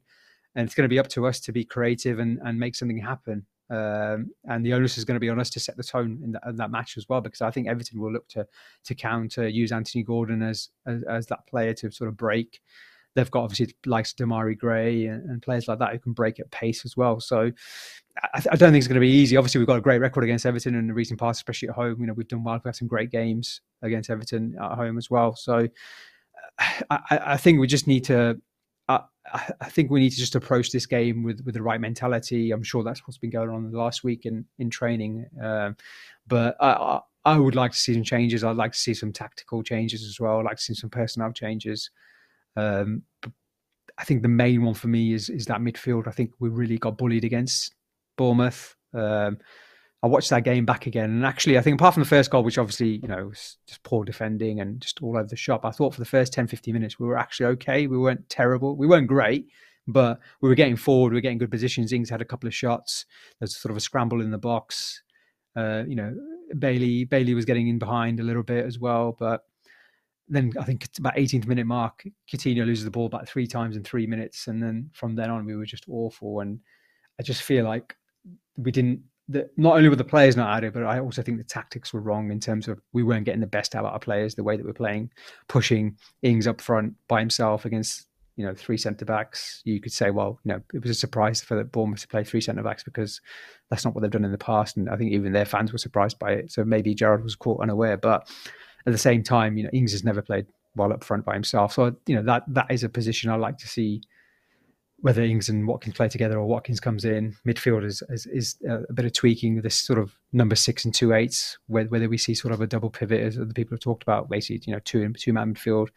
and 0.55 0.65
it's 0.65 0.73
going 0.73 0.85
to 0.85 0.89
be 0.89 0.97
up 0.97 1.09
to 1.09 1.27
us 1.27 1.41
to 1.41 1.51
be 1.51 1.65
creative 1.65 2.19
and 2.19 2.39
and 2.43 2.57
make 2.57 2.75
something 2.75 2.97
happen. 2.97 3.45
Um, 3.69 4.31
and 4.45 4.65
the 4.65 4.73
onus 4.73 4.97
is 4.97 5.05
going 5.05 5.15
to 5.15 5.19
be 5.19 5.29
on 5.29 5.39
us 5.39 5.51
to 5.51 5.59
set 5.59 5.77
the 5.77 5.83
tone 5.83 6.21
in 6.23 6.31
that, 6.31 6.41
in 6.47 6.55
that, 6.55 6.71
match 6.71 6.97
as 6.97 7.07
well, 7.07 7.21
because 7.21 7.41
I 7.41 7.51
think 7.51 7.67
Everton 7.67 7.99
will 7.99 8.11
look 8.11 8.27
to 8.29 8.47
to 8.85 8.95
counter, 8.95 9.47
use 9.47 9.71
Anthony 9.71 10.03
Gordon 10.03 10.41
as, 10.41 10.69
as, 10.87 11.03
as 11.03 11.27
that 11.27 11.45
player 11.47 11.73
to 11.75 11.91
sort 11.91 12.07
of 12.07 12.17
break 12.17 12.61
they've 13.15 13.31
got 13.31 13.43
obviously 13.43 13.75
likes 13.85 14.13
Demarai 14.13 14.57
Gray 14.57 15.05
and, 15.05 15.29
and, 15.29 15.41
players 15.41 15.67
like 15.67 15.79
that 15.79 15.91
who 15.91 15.99
can 15.99 16.13
break 16.13 16.39
at 16.39 16.51
pace 16.51 16.85
as 16.85 16.95
well. 16.95 17.19
So 17.19 17.51
I, 18.33 18.43
I, 18.51 18.55
don't 18.55 18.71
think 18.71 18.77
it's 18.77 18.87
going 18.87 18.95
to 18.95 18.99
be 19.01 19.09
easy. 19.09 19.35
Obviously, 19.37 19.59
we've 19.59 19.67
got 19.67 19.77
a 19.77 19.81
great 19.81 19.99
record 19.99 20.23
against 20.23 20.45
Everton 20.45 20.75
in 20.75 20.87
the 20.87 20.93
recent 20.93 21.19
past, 21.19 21.39
especially 21.39 21.69
at 21.69 21.75
home. 21.75 21.99
You 21.99 22.07
know, 22.07 22.13
we've 22.13 22.27
done 22.27 22.43
well. 22.43 22.55
We've 22.55 22.63
had 22.63 22.75
some 22.75 22.87
great 22.87 23.11
games 23.11 23.61
against 23.81 24.09
Everton 24.09 24.55
at 24.61 24.75
home 24.75 24.97
as 24.97 25.09
well. 25.09 25.35
So 25.35 25.67
I, 26.89 26.99
I 27.09 27.37
think 27.37 27.59
we 27.59 27.67
just 27.67 27.87
need 27.87 28.05
to. 28.05 28.39
I 29.31 29.69
think 29.69 29.91
we 29.91 29.99
need 29.99 30.09
to 30.09 30.17
just 30.17 30.33
approach 30.33 30.71
this 30.71 30.87
game 30.87 31.21
with, 31.21 31.41
with 31.45 31.53
the 31.53 31.61
right 31.61 31.79
mentality. 31.79 32.49
I'm 32.49 32.63
sure 32.63 32.83
that's 32.83 33.07
what's 33.07 33.19
been 33.19 33.29
going 33.29 33.51
on 33.51 33.71
the 33.71 33.77
last 33.77 34.03
week 34.03 34.25
in 34.25 34.45
in 34.57 34.71
training. 34.71 35.27
Um, 35.39 35.77
but 36.27 36.55
I, 36.59 37.01
I 37.25 37.37
would 37.37 37.55
like 37.55 37.71
to 37.71 37.77
see 37.77 37.93
some 37.93 38.03
changes. 38.03 38.43
I'd 38.43 38.55
like 38.55 38.71
to 38.71 38.77
see 38.77 38.93
some 38.93 39.13
tactical 39.13 39.61
changes 39.61 40.03
as 40.03 40.19
well. 40.19 40.39
I'd 40.39 40.45
like 40.45 40.57
to 40.57 40.63
see 40.63 40.73
some 40.73 40.89
personnel 40.89 41.31
changes. 41.31 41.91
Um, 42.59 43.03
I 43.97 44.05
think 44.05 44.21
the 44.21 44.29
main 44.29 44.63
one 44.63 44.73
for 44.73 44.87
me 44.87 45.13
is 45.13 45.29
is 45.29 45.45
that 45.47 45.59
midfield. 45.59 46.07
I 46.07 46.11
think 46.11 46.31
we 46.39 46.49
really 46.49 46.77
got 46.77 46.97
bullied 46.97 47.25
against 47.25 47.75
Bournemouth. 48.17 48.75
Um, 48.93 49.37
I 50.01 50.07
watched 50.07 50.29
that 50.29 50.45
game 50.45 50.65
back 50.65 50.87
again, 50.87 51.09
and 51.09 51.25
actually, 51.25 51.57
I 51.57 51.61
think 51.61 51.79
apart 51.79 51.95
from 51.95 52.03
the 52.03 52.09
first 52.09 52.31
goal, 52.31 52.43
which 52.43 52.57
obviously 52.57 52.99
you 53.01 53.07
know 53.07 53.27
was 53.27 53.57
just 53.67 53.83
poor 53.83 54.05
defending 54.05 54.61
and 54.61 54.79
just 54.79 55.01
all 55.03 55.17
over 55.17 55.27
the 55.27 55.35
shop, 55.35 55.65
I 55.65 55.71
thought 55.71 55.93
for 55.93 55.99
the 55.99 56.05
first 56.05 56.31
10, 56.31 56.47
15 56.47 56.73
minutes 56.73 56.99
we 56.99 57.07
were 57.07 57.17
actually 57.17 57.47
okay. 57.47 57.87
We 57.87 57.97
weren't 57.97 58.29
terrible. 58.29 58.77
We 58.77 58.87
weren't 58.87 59.07
great, 59.07 59.47
but 59.85 60.19
we 60.41 60.47
were 60.47 60.55
getting 60.55 60.77
forward. 60.77 61.11
We 61.11 61.17
were 61.17 61.21
getting 61.21 61.37
good 61.37 61.51
positions. 61.51 61.91
Ings 61.91 62.09
had 62.09 62.21
a 62.21 62.25
couple 62.25 62.47
of 62.47 62.55
shots. 62.55 63.05
There's 63.39 63.57
sort 63.57 63.71
of 63.71 63.77
a 63.77 63.81
scramble 63.81 64.21
in 64.21 64.31
the 64.31 64.37
box. 64.37 65.03
Uh, 65.55 65.83
you 65.85 65.95
know, 65.95 66.15
Bailey 66.57 67.03
Bailey 67.03 67.33
was 67.33 67.45
getting 67.45 67.67
in 67.67 67.79
behind 67.79 68.21
a 68.21 68.23
little 68.23 68.43
bit 68.43 68.65
as 68.65 68.79
well, 68.79 69.17
but 69.19 69.43
then 70.29 70.53
I 70.59 70.63
think 70.63 70.85
it's 70.85 70.99
about 70.99 71.15
18th 71.15 71.47
minute 71.47 71.65
mark, 71.65 72.03
Coutinho 72.31 72.65
loses 72.65 72.85
the 72.85 72.91
ball 72.91 73.05
about 73.05 73.27
three 73.27 73.47
times 73.47 73.75
in 73.75 73.83
three 73.83 74.07
minutes, 74.07 74.47
and 74.47 74.61
then 74.61 74.89
from 74.93 75.15
then 75.15 75.29
on 75.29 75.45
we 75.45 75.55
were 75.55 75.65
just 75.65 75.85
awful. 75.89 76.39
And 76.39 76.59
I 77.19 77.23
just 77.23 77.41
feel 77.41 77.65
like 77.65 77.95
we 78.57 78.71
didn't 78.71 79.01
that 79.29 79.51
not 79.57 79.77
only 79.77 79.89
were 79.89 79.95
the 79.95 80.03
players 80.03 80.35
not 80.35 80.57
at 80.57 80.63
it, 80.63 80.73
but 80.73 80.83
I 80.83 80.99
also 80.99 81.21
think 81.21 81.37
the 81.37 81.43
tactics 81.43 81.93
were 81.93 82.01
wrong 82.01 82.31
in 82.31 82.39
terms 82.39 82.67
of 82.67 82.81
we 82.93 83.03
weren't 83.03 83.25
getting 83.25 83.41
the 83.41 83.47
best 83.47 83.75
out 83.75 83.85
of 83.85 83.91
our 83.91 83.99
players 83.99 84.33
the 84.33 84.43
way 84.43 84.57
that 84.57 84.65
we're 84.65 84.73
playing, 84.73 85.11
pushing 85.47 85.97
Ings 86.23 86.47
up 86.47 86.59
front 86.59 86.95
by 87.07 87.19
himself 87.19 87.65
against 87.65 88.07
you 88.37 88.45
know 88.45 88.55
three 88.55 88.77
centre 88.77 89.05
backs. 89.05 89.61
You 89.65 89.79
could 89.79 89.91
say, 89.91 90.09
well, 90.09 90.39
know, 90.45 90.61
it 90.73 90.81
was 90.81 90.91
a 90.91 90.95
surprise 90.95 91.41
for 91.41 91.55
the 91.55 91.63
Bournemouth 91.63 92.01
to 92.01 92.07
play 92.07 92.23
three 92.23 92.41
centre 92.41 92.63
backs 92.63 92.83
because 92.83 93.21
that's 93.69 93.85
not 93.85 93.93
what 93.93 94.01
they've 94.01 94.09
done 94.09 94.25
in 94.25 94.31
the 94.31 94.37
past, 94.37 94.77
and 94.77 94.89
I 94.89 94.95
think 94.95 95.11
even 95.11 95.31
their 95.31 95.45
fans 95.45 95.71
were 95.71 95.77
surprised 95.77 96.17
by 96.17 96.31
it. 96.31 96.51
So 96.51 96.63
maybe 96.63 96.95
Gerrard 96.95 97.23
was 97.23 97.35
caught 97.35 97.61
unaware, 97.61 97.97
but 97.97 98.27
at 98.85 98.93
the 98.93 98.97
same 98.97 99.23
time, 99.23 99.57
you 99.57 99.63
know, 99.63 99.69
Ings 99.73 99.91
has 99.91 100.03
never 100.03 100.21
played 100.21 100.47
well 100.75 100.93
up 100.93 101.03
front 101.03 101.25
by 101.25 101.33
himself, 101.33 101.73
so 101.73 101.95
you 102.05 102.15
know 102.15 102.23
that 102.23 102.43
that 102.47 102.67
is 102.69 102.83
a 102.83 102.89
position 102.89 103.29
I 103.29 103.35
like 103.35 103.57
to 103.59 103.67
see 103.67 104.01
whether 105.01 105.21
Ings 105.21 105.49
and 105.49 105.67
Watkins 105.67 105.95
play 105.95 106.09
together 106.09 106.37
or 106.37 106.45
Watkins 106.45 106.79
comes 106.79 107.05
in, 107.05 107.35
midfield 107.47 107.85
is, 107.85 108.03
is, 108.09 108.25
is 108.25 108.55
uh, 108.69 108.81
a 108.89 108.93
bit 108.93 109.05
of 109.05 109.13
tweaking 109.13 109.61
this 109.61 109.75
sort 109.75 109.99
of 109.99 110.13
number 110.33 110.55
six 110.55 110.83
and 110.83 110.93
two 110.93 111.13
eights, 111.13 111.57
whether 111.67 112.09
we 112.09 112.17
see 112.17 112.33
sort 112.33 112.53
of 112.53 112.61
a 112.61 112.67
double 112.67 112.89
pivot 112.89 113.21
as 113.21 113.35
the 113.35 113.53
people 113.53 113.75
have 113.75 113.79
talked 113.79 114.03
about, 114.03 114.29
basically, 114.29 114.61
you 114.65 114.73
know, 114.73 114.79
two 114.83 115.11
two 115.13 115.33
man 115.33 115.53
midfield. 115.53 115.89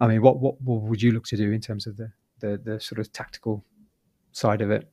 I 0.00 0.06
mean, 0.06 0.22
what, 0.22 0.40
what, 0.40 0.60
what 0.62 0.82
would 0.82 1.02
you 1.02 1.12
look 1.12 1.26
to 1.26 1.36
do 1.36 1.52
in 1.52 1.60
terms 1.60 1.86
of 1.86 1.96
the, 1.96 2.10
the 2.40 2.60
the 2.64 2.80
sort 2.80 2.98
of 2.98 3.12
tactical 3.12 3.64
side 4.32 4.62
of 4.62 4.70
it? 4.70 4.90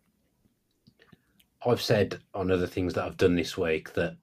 I've 1.65 1.81
said 1.81 2.19
on 2.33 2.51
other 2.51 2.67
things 2.67 2.93
that 2.93 3.05
I've 3.05 3.17
done 3.17 3.35
this 3.35 3.57
week 3.57 3.93
that 3.93 4.15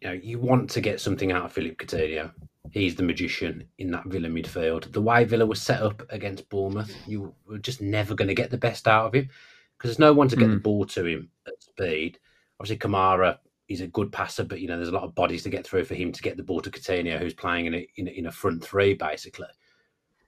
you 0.00 0.08
know 0.08 0.14
you 0.14 0.38
want 0.38 0.70
to 0.70 0.80
get 0.80 1.00
something 1.00 1.32
out 1.32 1.44
of 1.44 1.52
Philip 1.52 1.78
Coutinho 1.78 2.30
he's 2.72 2.94
the 2.96 3.02
magician 3.02 3.64
in 3.78 3.90
that 3.92 4.04
Villa 4.06 4.28
midfield. 4.28 4.92
The 4.92 5.00
way 5.00 5.24
Villa 5.24 5.46
was 5.46 5.62
set 5.62 5.82
up 5.82 6.02
against 6.10 6.48
Bournemouth, 6.48 6.94
you 7.06 7.32
were 7.46 7.58
just 7.58 7.80
never 7.80 8.14
going 8.14 8.28
to 8.28 8.34
get 8.34 8.50
the 8.50 8.58
best 8.58 8.88
out 8.88 9.06
of 9.06 9.14
him 9.14 9.28
because 9.76 9.90
there's 9.90 9.98
no 10.00 10.12
one 10.12 10.28
to 10.28 10.36
get 10.36 10.48
mm. 10.48 10.54
the 10.54 10.60
ball 10.60 10.84
to 10.86 11.04
him 11.04 11.30
at 11.46 11.62
speed. 11.62 12.18
Obviously, 12.58 12.78
Kamara 12.78 13.38
he's 13.66 13.80
a 13.80 13.88
good 13.88 14.12
passer, 14.12 14.44
but 14.44 14.60
you 14.60 14.68
know 14.68 14.76
there's 14.76 14.88
a 14.88 14.92
lot 14.92 15.02
of 15.02 15.14
bodies 15.14 15.42
to 15.42 15.50
get 15.50 15.66
through 15.66 15.84
for 15.84 15.94
him 15.94 16.12
to 16.12 16.22
get 16.22 16.36
the 16.36 16.42
ball 16.42 16.60
to 16.60 16.70
Coutinho, 16.70 17.18
who's 17.18 17.34
playing 17.34 17.66
in 17.66 17.74
a, 17.74 17.88
in 17.96 18.08
a, 18.08 18.10
in 18.10 18.26
a 18.26 18.32
front 18.32 18.64
three 18.64 18.94
basically. 18.94 19.48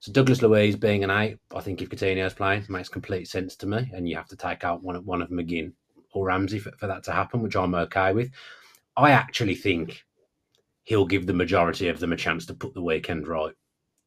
So 0.00 0.12
Douglas 0.12 0.42
Luiz 0.42 0.76
being 0.76 1.02
an 1.02 1.10
eight, 1.10 1.38
I 1.54 1.60
think 1.60 1.82
if 1.82 1.88
Coutinho's 1.88 2.34
playing, 2.34 2.64
makes 2.68 2.88
complete 2.88 3.26
sense 3.26 3.56
to 3.56 3.66
me, 3.66 3.90
and 3.92 4.08
you 4.08 4.16
have 4.16 4.28
to 4.28 4.37
take 4.37 4.64
out 4.64 4.82
one 4.82 4.96
of 4.96 5.06
one 5.06 5.22
of 5.22 5.30
McGinn 5.30 5.72
or 6.12 6.26
Ramsey 6.26 6.58
for, 6.58 6.72
for 6.72 6.87
that 6.87 7.04
to 7.04 7.12
happen, 7.12 7.42
which 7.42 7.56
I'm 7.56 7.75
okay 7.75 8.12
with. 8.12 8.30
I 8.99 9.12
actually 9.12 9.55
think 9.55 10.05
he'll 10.83 11.07
give 11.07 11.26
the 11.26 11.33
majority 11.33 11.88
of 11.88 12.00
them 12.00 12.12
a 12.12 12.17
chance 12.17 12.45
to 12.47 12.55
put 12.55 12.75
the 12.75 12.83
weekend 12.83 13.28
right. 13.28 13.55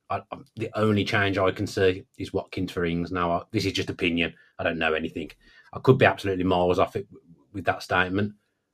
I, 0.10 0.22
the 0.58 0.70
only 0.76 1.06
change 1.06 1.38
I 1.38 1.52
can 1.52 1.66
see 1.66 2.04
is 2.18 2.34
Watkins 2.34 2.74
for 2.74 2.84
Ings. 2.84 3.10
Now, 3.10 3.32
I, 3.32 3.44
this 3.52 3.66
is 3.66 3.72
just 3.72 3.90
opinion. 3.90 4.34
I 4.60 4.64
don't 4.64 4.78
know 4.78 4.94
anything. 4.94 5.32
I 5.72 5.80
could 5.80 5.98
be 5.98 6.06
absolutely 6.06 6.44
miles 6.44 6.78
off 6.78 6.98
it 6.98 7.08
with 7.54 7.64
that 7.66 7.84
statement. 7.84 8.34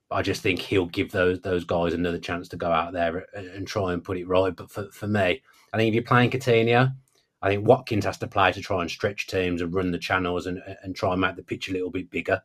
I 0.09 0.23
just 0.23 0.41
think 0.41 0.59
he'll 0.59 0.87
give 0.87 1.11
those 1.11 1.39
those 1.41 1.65
guys 1.65 1.93
another 1.93 2.17
chance 2.17 2.47
to 2.49 2.57
go 2.57 2.71
out 2.71 2.93
there 2.93 3.27
and, 3.35 3.47
and 3.49 3.67
try 3.67 3.93
and 3.93 4.03
put 4.03 4.17
it 4.17 4.27
right. 4.27 4.55
But 4.55 4.71
for, 4.71 4.89
for 4.91 5.05
me, 5.05 5.43
I 5.71 5.77
think 5.77 5.89
if 5.89 5.93
you're 5.93 6.03
playing 6.03 6.31
Coutinho, 6.31 6.95
I 7.43 7.49
think 7.49 7.67
Watkins 7.67 8.05
has 8.05 8.17
to 8.19 8.27
play 8.27 8.51
to 8.53 8.61
try 8.61 8.81
and 8.81 8.89
stretch 8.89 9.27
teams 9.27 9.61
and 9.61 9.71
run 9.71 9.91
the 9.91 9.99
channels 9.99 10.47
and, 10.47 10.63
and 10.81 10.95
try 10.95 11.11
and 11.11 11.21
make 11.21 11.35
the 11.35 11.43
pitch 11.43 11.69
a 11.69 11.73
little 11.73 11.91
bit 11.91 12.09
bigger. 12.09 12.41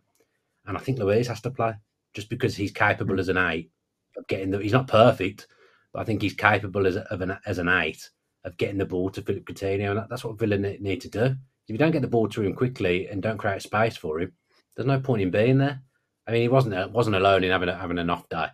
And 0.67 0.77
I 0.77 0.81
think 0.81 0.99
Luiz 0.99 1.29
has 1.29 1.41
to 1.43 1.51
play 1.51 1.75
just 2.15 2.29
because 2.29 2.57
he's 2.57 2.73
capable 2.73 3.15
hmm. 3.15 3.21
as 3.21 3.29
an 3.29 3.39
eight 3.39 3.71
of 4.17 4.27
getting 4.27 4.51
the. 4.51 4.59
He's 4.59 4.73
not 4.73 4.89
perfect, 4.89 5.47
but 5.93 6.01
I 6.01 6.05
think 6.05 6.23
he's 6.23 6.35
capable 6.35 6.87
as 6.87 6.97
of 6.97 7.21
an 7.21 7.37
as 7.47 7.59
an 7.59 7.69
eight 7.69 8.11
of 8.45 8.57
getting 8.57 8.79
the 8.79 8.87
ball 8.87 9.11
to 9.11 9.23
Philip 9.23 9.45
Coutinho, 9.45 9.91
and 9.91 9.99
that, 9.99 10.09
that's 10.09 10.25
what 10.25 10.39
Villa 10.39 10.59
need 10.59 11.01
to 11.01 11.09
do. 11.09 11.25
If 11.25 11.69
you 11.69 11.79
don't 11.79 11.93
get 11.93 12.03
the 12.03 12.09
ball 12.09 12.29
to 12.29 12.43
him 12.43 12.55
quickly 12.55 13.09
and 13.09 13.23
don't 13.23 13.39
create 13.39 13.63
space 13.63 13.97
for 13.97 14.21
him, 14.21 14.33
there's 14.75 14.87
no 14.87 15.01
point 15.01 15.23
in 15.23 15.31
being 15.31 15.59
there. 15.59 15.81
I 16.27 16.33
mean, 16.33 16.43
he 16.43 16.49
wasn't 16.49 16.75
uh, 16.75 16.89
wasn't 16.91 17.17
alone 17.17 17.45
in 17.45 17.51
having 17.51 17.69
a, 17.69 17.77
having 17.77 17.99
an 17.99 18.11
off 18.11 18.29
day 18.29 18.47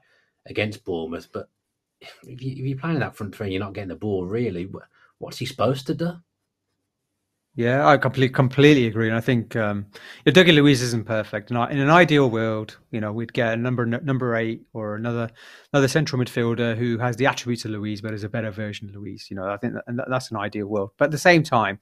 against 0.46 0.84
Bournemouth, 0.84 1.28
but 1.32 1.48
if, 2.00 2.42
you, 2.42 2.74
are 2.74 2.78
playing 2.78 3.00
that 3.00 3.16
front 3.16 3.34
three, 3.34 3.46
and 3.46 3.54
you're 3.54 3.62
not 3.62 3.72
getting 3.72 3.88
the 3.88 3.96
ball. 3.96 4.26
Really, 4.26 4.70
what's 5.18 5.38
he 5.38 5.46
supposed 5.46 5.86
to 5.88 5.94
do? 5.94 6.12
Yeah, 7.58 7.88
I 7.88 7.96
completely 7.96 8.32
completely 8.32 8.86
agree, 8.86 9.08
and 9.08 9.16
I 9.16 9.20
think 9.20 9.56
um, 9.56 9.86
Dougie 10.24 10.54
Luiz 10.54 10.80
isn't 10.80 11.06
perfect. 11.06 11.50
And 11.50 11.72
In 11.72 11.80
an 11.80 11.90
ideal 11.90 12.30
world, 12.30 12.78
you 12.92 13.00
know, 13.00 13.12
we'd 13.12 13.32
get 13.32 13.54
a 13.54 13.56
number 13.56 13.84
number 13.84 14.36
eight 14.36 14.62
or 14.74 14.94
another 14.94 15.28
another 15.72 15.88
central 15.88 16.22
midfielder 16.22 16.76
who 16.76 16.98
has 16.98 17.16
the 17.16 17.26
attributes 17.26 17.64
of 17.64 17.72
Luiz, 17.72 18.00
but 18.00 18.14
is 18.14 18.22
a 18.22 18.28
better 18.28 18.52
version 18.52 18.88
of 18.88 18.94
Luiz. 18.94 19.26
You 19.28 19.34
know, 19.38 19.50
I 19.50 19.56
think 19.56 19.74
that, 19.74 19.82
and 19.88 20.00
that's 20.08 20.30
an 20.30 20.36
ideal 20.36 20.68
world. 20.68 20.90
But 20.98 21.06
at 21.06 21.10
the 21.10 21.18
same 21.18 21.42
time, 21.42 21.80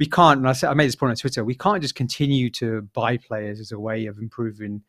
we 0.00 0.06
can't. 0.06 0.40
And 0.40 0.48
I, 0.48 0.52
said, 0.54 0.70
I 0.70 0.74
made 0.74 0.88
this 0.88 0.96
point 0.96 1.10
on 1.10 1.16
Twitter. 1.16 1.44
We 1.44 1.54
can't 1.54 1.80
just 1.80 1.94
continue 1.94 2.50
to 2.50 2.82
buy 2.92 3.16
players 3.16 3.60
as 3.60 3.70
a 3.70 3.78
way 3.78 4.06
of 4.06 4.18
improving 4.18 4.82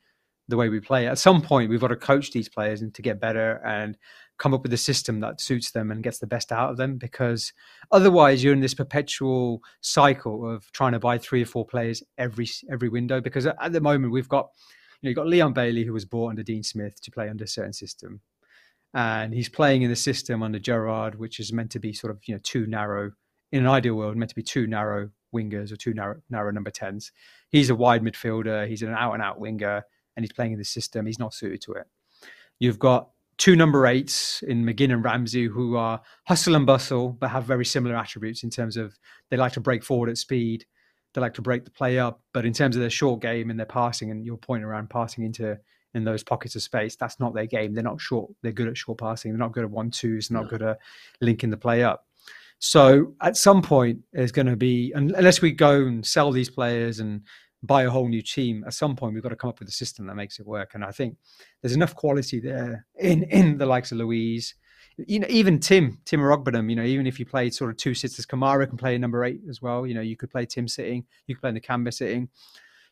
the 0.48 0.58
way 0.58 0.70
we 0.70 0.80
play. 0.80 1.08
At 1.08 1.18
some 1.18 1.42
point, 1.42 1.70
we've 1.70 1.82
got 1.82 1.90
to 1.90 1.96
coach 1.96 2.32
these 2.32 2.50
players 2.50 2.82
and 2.82 2.94
to 2.94 3.02
get 3.02 3.20
better 3.20 3.62
and 3.66 3.98
come 4.38 4.54
up 4.54 4.64
with 4.64 4.74
a 4.74 4.78
system 4.78 5.20
that 5.20 5.42
suits 5.42 5.72
them 5.72 5.92
and 5.92 6.04
gets 6.04 6.20
the 6.20 6.28
best 6.28 6.52
out 6.52 6.70
of 6.70 6.78
them 6.78 6.98
because 6.98 7.54
otherwise 7.92 8.44
you're 8.44 8.54
in 8.54 8.60
this 8.60 8.74
perpetual 8.74 9.62
cycle 9.82 10.50
of 10.50 10.72
trying 10.72 10.92
to 10.92 11.00
buy 11.00 11.18
three 11.18 11.42
or 11.42 11.46
four 11.46 11.66
players 11.66 12.04
every 12.18 12.48
every 12.72 12.88
window 12.88 13.20
because 13.20 13.48
at 13.48 13.72
the 13.72 13.82
moment 13.82 14.14
we've 14.14 14.30
got 14.30 14.50
you 15.02 15.08
know 15.08 15.10
you've 15.10 15.16
got 15.16 15.28
Leon 15.28 15.54
Bailey 15.54 15.84
who 15.84 15.94
was 15.94 16.06
bought 16.06 16.30
under 16.30 16.44
Dean 16.44 16.62
Smith 16.62 17.02
to 17.02 17.12
play 17.12 17.30
under 17.30 17.44
a 17.44 17.48
certain 17.48 17.74
system. 17.74 18.22
And 18.94 19.34
he's 19.34 19.50
playing 19.50 19.82
in 19.82 19.90
the 19.90 19.96
system 19.96 20.44
under 20.44 20.60
Gerrard 20.60 21.16
which 21.16 21.40
is 21.40 21.52
meant 21.52 21.72
to 21.72 21.80
be 21.80 21.92
sort 21.94 22.12
of 22.12 22.20
you 22.26 22.36
know 22.36 22.42
too 22.44 22.68
narrow 22.68 23.12
in 23.52 23.64
an 23.64 23.70
ideal 23.70 23.96
world 23.96 24.16
meant 24.18 24.30
to 24.30 24.36
be 24.36 24.44
too 24.44 24.68
narrow 24.68 25.10
wingers 25.34 25.72
or 25.72 25.78
two 25.78 25.94
narrow 25.94 26.22
narrow 26.30 26.52
number 26.52 26.72
10s 26.72 27.12
he's 27.50 27.70
a 27.70 27.76
wide 27.76 28.04
midfielder. 28.04 28.68
He's 28.68 28.82
an 28.82 28.94
out 28.94 29.14
and 29.14 29.22
out 29.22 29.40
winger 29.40 29.84
and 30.18 30.26
he's 30.26 30.34
playing 30.34 30.52
in 30.52 30.60
the 30.60 30.66
system 30.66 31.06
he's 31.06 31.20
not 31.20 31.34
suited 31.34 31.62
to 31.62 31.72
it 31.72 31.88
you've 32.60 32.80
got 32.80 33.10
two 33.38 33.56
number 33.56 33.86
eights 33.86 34.42
in 34.44 34.64
McGinn 34.64 34.92
and 34.92 35.04
Ramsey 35.04 35.46
who 35.46 35.76
are 35.76 36.02
hustle 36.26 36.56
and 36.56 36.66
bustle, 36.66 37.10
but 37.10 37.30
have 37.30 37.44
very 37.44 37.66
similar 37.66 37.96
attributes 37.96 38.44
in 38.44 38.50
terms 38.50 38.78
of 38.78 38.98
they 39.30 39.38
like 39.38 39.54
to 39.54 39.60
break 39.60 39.84
forward 39.84 40.10
at 40.10 40.18
speed. 40.18 40.66
They 41.14 41.22
like 41.22 41.36
to 41.36 41.42
break 41.42 41.64
the 41.64 41.72
play 41.72 42.00
up, 42.00 42.22
but 42.34 42.46
in 42.46 42.54
terms 42.54 42.76
of 42.76 42.82
their 42.82 42.90
short 42.90 43.22
game 43.22 43.50
and 43.50 43.60
their 43.60 43.66
passing 43.66 44.12
and 44.12 44.26
your 44.26 44.38
point 44.38 44.64
around 44.64 44.90
passing 44.90 45.24
into 45.24 45.58
in 45.94 46.04
those 46.04 46.24
pockets 46.24 46.56
of 46.56 46.62
space, 46.62 46.96
that's 46.96 47.20
not 47.20 47.34
their 47.34 47.46
game. 47.46 47.74
They're 47.74 47.84
not 47.84 48.02
short. 48.02 48.32
They're 48.42 48.52
good 48.52 48.68
at 48.68 48.78
short 48.78 49.00
passing. 49.00 49.32
They're 49.32 49.40
not 49.40 49.54
good 49.54 49.64
at 49.64 49.72
one 49.72 49.90
twos. 49.90 50.28
They're 50.28 50.40
not 50.40 50.50
good 50.50 50.62
at 50.62 50.80
linking 51.22 51.50
the 51.50 51.58
play 51.58 51.84
up. 51.84 52.06
So 52.60 53.14
at 53.22 53.38
some 53.38 53.62
point, 53.62 54.00
there's 54.14 54.32
going 54.32 54.48
to 54.48 54.56
be 54.56 54.92
unless 54.96 55.42
we 55.42 55.52
go 55.52 55.86
and 55.86 56.06
sell 56.06 56.32
these 56.32 56.50
players 56.50 57.00
and 57.00 57.22
buy 57.64 57.84
a 57.84 57.90
whole 57.90 58.08
new 58.08 58.22
team. 58.22 58.64
At 58.66 58.74
some 58.74 58.96
point, 58.96 59.14
we've 59.14 59.24
got 59.24 59.30
to 59.30 59.36
come 59.36 59.50
up 59.50 59.60
with 59.60 59.70
a 59.70 59.72
system 59.72 60.08
that 60.08 60.16
makes 60.16 60.40
it 60.40 60.46
work. 60.46 60.76
And 60.76 60.84
I 60.84 60.92
think 60.92 61.18
there's 61.62 61.76
enough 61.76 61.96
quality 61.96 62.40
there 62.40 62.86
in 63.00 63.24
in 63.24 63.58
the 63.58 63.66
likes 63.66 63.92
of 63.92 63.98
Luiz 63.98 64.56
You 64.98 65.20
know, 65.20 65.28
even 65.30 65.60
Tim, 65.60 66.00
Tim 66.06 66.22
Iroegbunam, 66.22 66.70
you 66.70 66.76
know, 66.76 66.84
even 66.84 67.06
if 67.06 67.20
you 67.20 67.26
played 67.26 67.54
sort 67.54 67.70
of 67.70 67.78
two 67.78 67.94
sitters, 67.94 68.26
Kamara 68.26 68.68
can 68.68 68.78
play 68.78 68.98
number 68.98 69.24
eight 69.24 69.42
as 69.48 69.62
well. 69.62 69.86
You 69.86 69.94
know, 69.94 70.02
you 70.02 70.18
could 70.18 70.32
play 70.32 70.46
Tim 70.46 70.68
sitting, 70.68 71.06
you 71.28 71.36
could 71.36 71.42
play 71.42 71.52
Nakamba 71.52 71.94
sitting. 71.94 72.30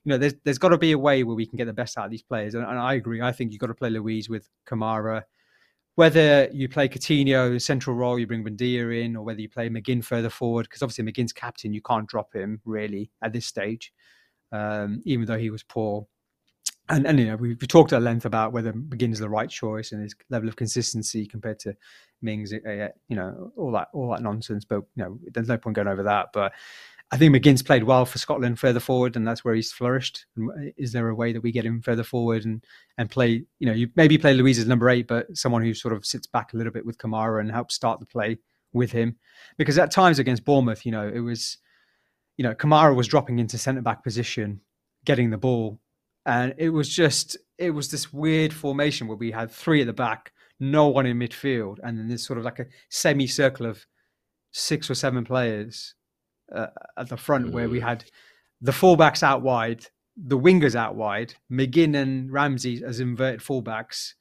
You 0.03 0.09
know, 0.11 0.17
there's 0.19 0.35
there's 0.43 0.59
got 0.59 0.69
to 0.69 0.77
be 0.77 0.91
a 0.91 0.99
way 0.99 1.23
where 1.23 1.35
we 1.35 1.47
can 1.47 1.57
get 1.57 1.65
the 1.65 1.73
best 1.73 1.97
out 1.97 2.05
of 2.05 2.11
these 2.11 2.21
players. 2.21 2.53
And, 2.53 2.63
and 2.63 2.77
I 2.77 2.93
agree. 2.93 3.21
I 3.21 3.31
think 3.31 3.51
you've 3.51 3.59
got 3.59 3.67
to 3.67 3.73
play 3.73 3.89
Luiz 3.89 4.29
with 4.29 4.47
Kamara. 4.67 5.23
Whether 5.95 6.49
you 6.51 6.69
play 6.69 6.89
Coutinho 6.89 7.59
central 7.59 7.95
role, 7.95 8.19
you 8.19 8.27
bring 8.27 8.43
Buendia 8.43 9.03
in, 9.03 9.15
or 9.15 9.23
whether 9.23 9.41
you 9.41 9.49
play 9.49 9.69
McGinn 9.69 10.03
further 10.03 10.29
forward, 10.29 10.63
because 10.63 10.83
obviously 10.83 11.05
McGinn's 11.05 11.33
captain, 11.33 11.73
you 11.73 11.81
can't 11.81 12.07
drop 12.07 12.33
him 12.33 12.59
really 12.65 13.09
at 13.23 13.33
this 13.33 13.45
stage 13.45 13.93
um, 14.55 15.01
even 15.05 15.25
though 15.25 15.37
he 15.37 15.49
was 15.49 15.63
poor. 15.63 16.07
And, 16.87 17.07
and 17.07 17.19
you 17.19 17.25
know, 17.25 17.35
we, 17.35 17.49
we 17.49 17.67
talked 17.67 17.93
at 17.93 18.03
length 18.03 18.25
about 18.25 18.53
whether 18.53 18.71
McGinn 18.73 19.11
is 19.11 19.19
the 19.19 19.29
right 19.37 19.49
choice 19.49 19.91
and 19.91 20.03
his 20.03 20.15
level 20.29 20.47
of 20.47 20.55
consistency 20.55 21.25
compared 21.25 21.59
to 21.59 21.75
Mings, 22.21 22.53
uh, 22.53 22.89
you 23.09 23.15
know, 23.15 23.51
all 23.57 23.71
that 23.71 23.87
all 23.93 24.11
that 24.11 24.21
nonsense. 24.21 24.65
But 24.65 24.83
you 24.95 25.03
know, 25.03 25.19
there's 25.33 25.47
no 25.47 25.57
point 25.57 25.75
going 25.75 25.87
over 25.87 26.03
that. 26.03 26.27
But 26.31 26.53
I 27.11 27.17
think 27.17 27.35
McGinn's 27.35 27.63
played 27.63 27.83
well 27.83 28.05
for 28.05 28.19
Scotland 28.19 28.59
further 28.59 28.79
forward, 28.79 29.15
and 29.15 29.27
that's 29.27 29.43
where 29.43 29.55
he's 29.55 29.71
flourished. 29.71 30.25
Is 30.77 30.91
there 30.91 31.09
a 31.09 31.15
way 31.15 31.33
that 31.33 31.41
we 31.41 31.51
get 31.51 31.65
him 31.65 31.81
further 31.81 32.03
forward 32.03 32.45
and 32.45 32.63
and 32.97 33.09
play? 33.09 33.45
You 33.59 33.67
know, 33.67 33.73
you 33.73 33.89
maybe 33.95 34.17
play 34.17 34.33
Luiz 34.33 34.59
as 34.59 34.67
number 34.67 34.89
eight, 34.89 35.07
but 35.07 35.35
someone 35.35 35.63
who 35.63 35.73
sort 35.73 35.93
of 35.93 36.05
sits 36.05 36.27
back 36.27 36.53
a 36.53 36.57
little 36.57 36.73
bit 36.73 36.85
with 36.85 36.97
Kamara 36.97 37.39
and 37.41 37.51
helps 37.51 37.75
start 37.75 37.99
the 37.99 38.05
play 38.05 38.37
with 38.73 38.91
him, 38.91 39.17
because 39.57 39.77
at 39.79 39.91
times 39.91 40.19
against 40.19 40.45
Bournemouth, 40.45 40.85
you 40.85 40.91
know, 40.91 41.07
it 41.07 41.21
was 41.21 41.57
you 42.37 42.43
know, 42.43 42.53
Kamara 42.53 42.95
was 42.95 43.07
dropping 43.07 43.39
into 43.39 43.57
centre 43.57 43.81
back 43.81 44.03
position, 44.03 44.61
getting 45.05 45.29
the 45.29 45.37
ball, 45.37 45.79
and 46.25 46.53
it 46.57 46.69
was 46.69 46.89
just 46.89 47.37
it 47.57 47.71
was 47.71 47.89
this 47.89 48.11
weird 48.11 48.53
formation 48.53 49.07
where 49.07 49.17
we 49.17 49.31
had 49.31 49.51
three 49.51 49.81
at 49.81 49.87
the 49.87 49.93
back, 49.93 50.33
no 50.59 50.87
one 50.87 51.05
in 51.05 51.17
midfield, 51.17 51.77
and 51.83 51.97
then 51.97 52.07
there's 52.07 52.25
sort 52.25 52.39
of 52.39 52.45
like 52.45 52.59
a 52.59 52.65
semicircle 52.89 53.65
of 53.65 53.85
six 54.51 54.89
or 54.89 54.95
seven 54.95 55.23
players 55.23 55.95
uh, 56.53 56.67
at 56.97 57.09
the 57.09 57.17
front, 57.17 57.47
mm. 57.47 57.51
where 57.51 57.69
we 57.69 57.79
had 57.79 58.05
the 58.61 58.71
fullbacks 58.71 59.23
out 59.23 59.41
wide, 59.41 59.87
the 60.17 60.37
wingers 60.37 60.75
out 60.75 60.95
wide, 60.95 61.35
McGinn 61.51 61.95
and 61.95 62.31
Ramsey 62.31 62.83
as 62.83 62.99
inverted 62.99 63.41
fullbacks, 63.41 64.13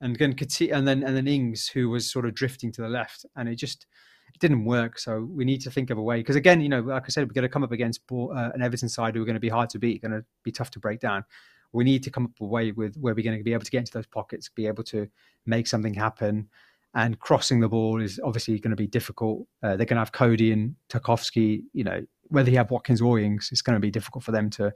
and 0.00 0.16
then 0.16 0.34
and 0.72 0.88
then 0.88 1.02
and 1.02 1.16
then 1.16 1.28
Ings 1.28 1.68
who 1.68 1.90
was 1.90 2.10
sort 2.10 2.24
of 2.24 2.34
drifting 2.34 2.72
to 2.72 2.82
the 2.82 2.88
left, 2.88 3.26
and 3.36 3.48
it 3.48 3.56
just 3.56 3.86
it 4.34 4.38
didn't 4.40 4.64
work. 4.64 4.98
So 4.98 5.28
we 5.30 5.44
need 5.44 5.60
to 5.62 5.70
think 5.70 5.90
of 5.90 5.98
a 5.98 6.02
way 6.02 6.18
because 6.18 6.36
again, 6.36 6.60
you 6.60 6.68
know, 6.68 6.80
like 6.80 7.04
I 7.04 7.08
said, 7.08 7.28
we're 7.28 7.34
going 7.34 7.42
to 7.42 7.48
come 7.48 7.64
up 7.64 7.72
against 7.72 8.00
uh, 8.10 8.50
an 8.54 8.62
Everton 8.62 8.88
side 8.88 9.14
who 9.14 9.22
are 9.22 9.26
going 9.26 9.34
to 9.34 9.40
be 9.40 9.48
hard 9.48 9.70
to 9.70 9.78
beat, 9.78 10.02
going 10.02 10.12
to 10.12 10.24
be 10.42 10.52
tough 10.52 10.70
to 10.72 10.78
break 10.80 11.00
down. 11.00 11.24
We 11.72 11.84
need 11.84 12.02
to 12.04 12.10
come 12.10 12.24
up 12.24 12.32
with 12.38 12.46
a 12.46 12.50
way 12.50 12.72
with 12.72 12.96
where 12.96 13.14
we're 13.14 13.24
going 13.24 13.38
to 13.38 13.44
be 13.44 13.52
able 13.52 13.64
to 13.64 13.70
get 13.70 13.78
into 13.78 13.92
those 13.92 14.06
pockets, 14.06 14.48
be 14.48 14.66
able 14.66 14.82
to 14.84 15.08
make 15.46 15.66
something 15.66 15.94
happen. 15.94 16.48
And 16.94 17.18
crossing 17.20 17.60
the 17.60 17.68
ball 17.68 18.00
is 18.00 18.20
obviously 18.24 18.58
going 18.58 18.70
to 18.70 18.76
be 18.76 18.88
difficult. 18.88 19.46
Uh, 19.62 19.76
they're 19.76 19.86
going 19.86 19.96
to 19.96 20.00
have 20.00 20.10
Coady 20.12 20.50
and 20.50 20.74
Tarkowski. 20.88 21.62
You 21.72 21.84
know, 21.84 22.04
whether 22.28 22.50
you 22.50 22.56
have 22.56 22.72
Watkins 22.72 23.00
or 23.00 23.20
Ings, 23.20 23.50
it's 23.52 23.62
going 23.62 23.76
to 23.76 23.80
be 23.80 23.92
difficult 23.92 24.24
for 24.24 24.32
them 24.32 24.50
to 24.50 24.72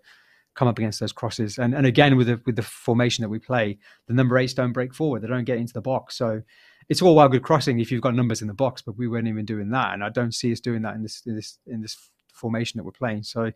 come 0.55 0.69
up 0.69 0.79
against 0.79 1.01
those 1.01 1.13
crosses. 1.13 1.59
And 1.59 1.75
and 1.75 1.87
again 1.87 2.17
with 2.17 2.27
the 2.27 2.41
with 2.47 2.57
the 2.57 2.63
formation 2.63 3.23
that 3.23 3.29
we 3.29 3.39
play, 3.39 3.79
the 4.07 4.15
number 4.15 4.39
eights 4.39 4.55
don't 4.55 4.73
break 4.73 4.95
forward; 4.95 5.23
they 5.23 5.29
don't 5.29 5.45
get 5.45 5.59
into 5.59 5.73
the 5.73 5.81
box. 5.81 6.17
So 6.17 6.43
it's 6.89 7.03
all 7.03 7.15
well 7.15 7.29
good 7.29 7.43
crossing 7.43 7.81
if 7.81 7.91
you've 7.91 8.03
got 8.03 8.15
numbers 8.15 8.43
in 8.43 8.49
the 8.49 8.55
box, 8.55 8.83
but 8.83 8.97
we 8.97 9.09
weren't 9.09 9.29
even 9.29 9.45
doing 9.45 9.71
that, 9.71 9.95
and 9.95 10.05
I 10.05 10.09
don't 10.09 10.35
see 10.35 10.53
us 10.53 10.61
doing 10.61 10.83
that 10.83 10.95
in 10.95 11.03
this 11.03 11.23
in 11.27 11.37
this 11.37 11.59
in 11.67 11.81
this 11.81 12.11
formation 12.33 12.79
that 12.79 12.85
we're 12.85 12.93
playing. 12.93 13.23
So 13.23 13.53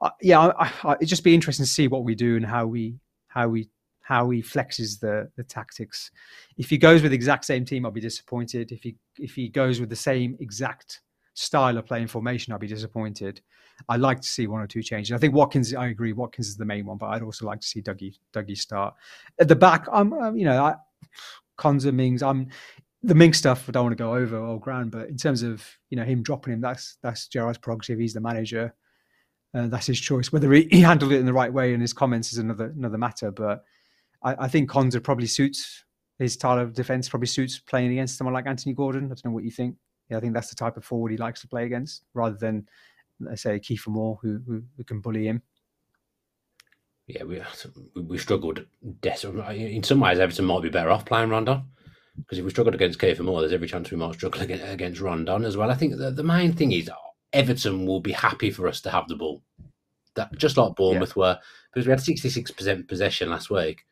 uh, 0.00 0.10
yeah, 0.20 0.40
I, 0.40 0.72
I, 0.82 0.94
it'd 0.94 1.08
just 1.08 1.24
be 1.24 1.34
interesting 1.34 1.64
to 1.64 1.70
see 1.70 1.88
what 1.88 2.04
we 2.04 2.14
do 2.14 2.36
and 2.36 2.46
how 2.46 2.66
we 2.66 2.98
how 3.28 3.48
we 3.48 3.68
how 4.02 4.28
he 4.30 4.42
flexes 4.42 5.00
the 5.00 5.30
the 5.36 5.44
tactics. 5.44 6.10
If 6.56 6.70
he 6.70 6.78
goes 6.78 7.02
with 7.02 7.12
the 7.12 7.16
exact 7.16 7.44
same 7.44 7.64
team, 7.64 7.84
I'll 7.84 7.92
be 7.92 8.00
disappointed. 8.00 8.72
If 8.72 8.82
he 8.82 8.96
if 9.18 9.34
he 9.34 9.48
goes 9.48 9.80
with 9.80 9.90
the 9.90 9.96
same 9.96 10.36
exact 10.40 11.00
style 11.34 11.78
of 11.78 11.86
playing 11.86 12.08
formation, 12.08 12.52
I'll 12.52 12.58
be 12.58 12.66
disappointed. 12.66 13.40
I 13.88 13.96
like 13.96 14.20
to 14.20 14.28
see 14.28 14.46
one 14.46 14.60
or 14.60 14.66
two 14.66 14.82
changes. 14.82 15.12
I 15.12 15.18
think 15.18 15.34
Watkins, 15.34 15.74
I 15.74 15.88
agree, 15.88 16.12
Watkins 16.12 16.48
is 16.48 16.56
the 16.56 16.64
main 16.64 16.86
one, 16.86 16.98
but 16.98 17.06
I'd 17.06 17.22
also 17.22 17.46
like 17.46 17.60
to 17.60 17.66
see 17.66 17.82
Dougie 17.82 18.18
Dougie 18.32 18.56
start 18.56 18.94
at 19.38 19.48
the 19.48 19.56
back. 19.56 19.86
I'm, 19.92 20.12
I'm 20.12 20.36
you 20.36 20.44
know, 20.44 20.62
I, 20.62 20.74
Konsa 21.58 21.92
Mings. 21.92 22.22
I'm 22.22 22.48
the 23.02 23.14
Mings 23.14 23.38
stuff. 23.38 23.68
I 23.68 23.72
don't 23.72 23.84
want 23.84 23.96
to 23.96 24.02
go 24.02 24.14
over 24.14 24.42
all 24.42 24.58
ground, 24.58 24.90
but 24.90 25.08
in 25.08 25.16
terms 25.16 25.42
of 25.42 25.66
you 25.90 25.96
know 25.96 26.04
him 26.04 26.22
dropping 26.22 26.54
him, 26.54 26.60
that's 26.60 26.96
that's 27.02 27.28
Gerrard's 27.28 27.58
prerogative. 27.58 27.98
He's 27.98 28.14
the 28.14 28.20
manager. 28.20 28.74
Uh, 29.52 29.66
that's 29.66 29.86
his 29.86 29.98
choice. 29.98 30.30
Whether 30.30 30.52
he, 30.52 30.68
he, 30.70 30.80
handled 30.80 31.10
it 31.10 31.18
in 31.18 31.26
the 31.26 31.32
right 31.32 31.52
way 31.52 31.74
in 31.74 31.80
his 31.80 31.92
comments 31.92 32.32
is 32.32 32.38
another 32.38 32.72
another 32.76 32.98
matter. 32.98 33.30
But 33.30 33.64
I, 34.22 34.44
I 34.44 34.48
think 34.48 34.70
Konsa 34.70 35.02
probably 35.02 35.26
suits 35.26 35.84
his 36.18 36.34
style 36.34 36.58
of 36.58 36.72
defense. 36.72 37.08
Probably 37.08 37.26
suits 37.26 37.58
playing 37.58 37.90
against 37.92 38.16
someone 38.16 38.34
like 38.34 38.46
Anthony 38.46 38.74
Gordon. 38.74 39.04
I 39.04 39.08
don't 39.08 39.26
know 39.26 39.30
what 39.32 39.44
you 39.44 39.50
think. 39.50 39.76
Yeah, 40.08 40.18
I 40.18 40.20
think 40.20 40.34
that's 40.34 40.50
the 40.50 40.56
type 40.56 40.76
of 40.76 40.84
forward 40.84 41.12
he 41.12 41.18
likes 41.18 41.40
to 41.40 41.48
play 41.48 41.64
against, 41.64 42.04
rather 42.14 42.36
than 42.36 42.66
let's 43.20 43.42
say 43.42 43.58
Kiefer 43.58 43.88
Moore, 43.88 44.18
who, 44.22 44.40
who, 44.46 44.62
who 44.76 44.84
can 44.84 45.00
bully 45.00 45.26
him. 45.26 45.42
Yeah, 47.06 47.24
we 47.24 47.42
we 47.96 48.18
struggled 48.18 48.64
desperately. 49.00 49.74
In 49.74 49.82
some 49.82 50.00
ways, 50.00 50.20
Everton 50.20 50.44
might 50.44 50.62
be 50.62 50.68
better 50.68 50.90
off 50.90 51.04
playing 51.04 51.30
Rondon 51.30 51.64
because 52.16 52.38
if 52.38 52.44
we 52.44 52.50
struggled 52.50 52.74
against 52.74 52.98
Kiefer 52.98 53.20
Moore, 53.20 53.40
there's 53.40 53.52
every 53.52 53.68
chance 53.68 53.90
we 53.90 53.96
might 53.96 54.14
struggle 54.14 54.42
against 54.42 55.00
Rondon 55.00 55.44
as 55.44 55.56
well. 55.56 55.70
I 55.70 55.74
think 55.74 55.96
the, 55.96 56.10
the 56.10 56.22
main 56.22 56.52
thing 56.52 56.72
is 56.72 56.90
Everton 57.32 57.86
will 57.86 58.00
be 58.00 58.12
happy 58.12 58.50
for 58.50 58.68
us 58.68 58.80
to 58.82 58.90
have 58.90 59.08
the 59.08 59.16
ball, 59.16 59.42
that 60.14 60.36
just 60.36 60.56
like 60.56 60.76
Bournemouth 60.76 61.14
yeah. 61.16 61.20
were, 61.20 61.38
because 61.72 61.86
we 61.86 61.90
had 61.90 62.00
66% 62.00 62.88
possession 62.88 63.30
last 63.30 63.50
week. 63.50 63.84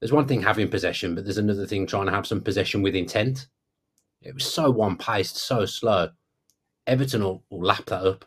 There's 0.00 0.12
one 0.12 0.26
thing 0.26 0.42
having 0.42 0.68
possession, 0.68 1.14
but 1.14 1.24
there's 1.24 1.38
another 1.38 1.66
thing 1.66 1.86
trying 1.86 2.06
to 2.06 2.12
have 2.12 2.26
some 2.26 2.40
possession 2.40 2.82
with 2.82 2.96
intent. 2.96 3.48
It 4.22 4.34
was 4.34 4.44
so 4.44 4.70
one 4.70 4.96
paced, 4.96 5.36
so 5.36 5.66
slow. 5.66 6.10
Everton 6.86 7.22
will, 7.22 7.44
will 7.50 7.62
lap 7.62 7.84
that 7.86 8.02
up. 8.02 8.24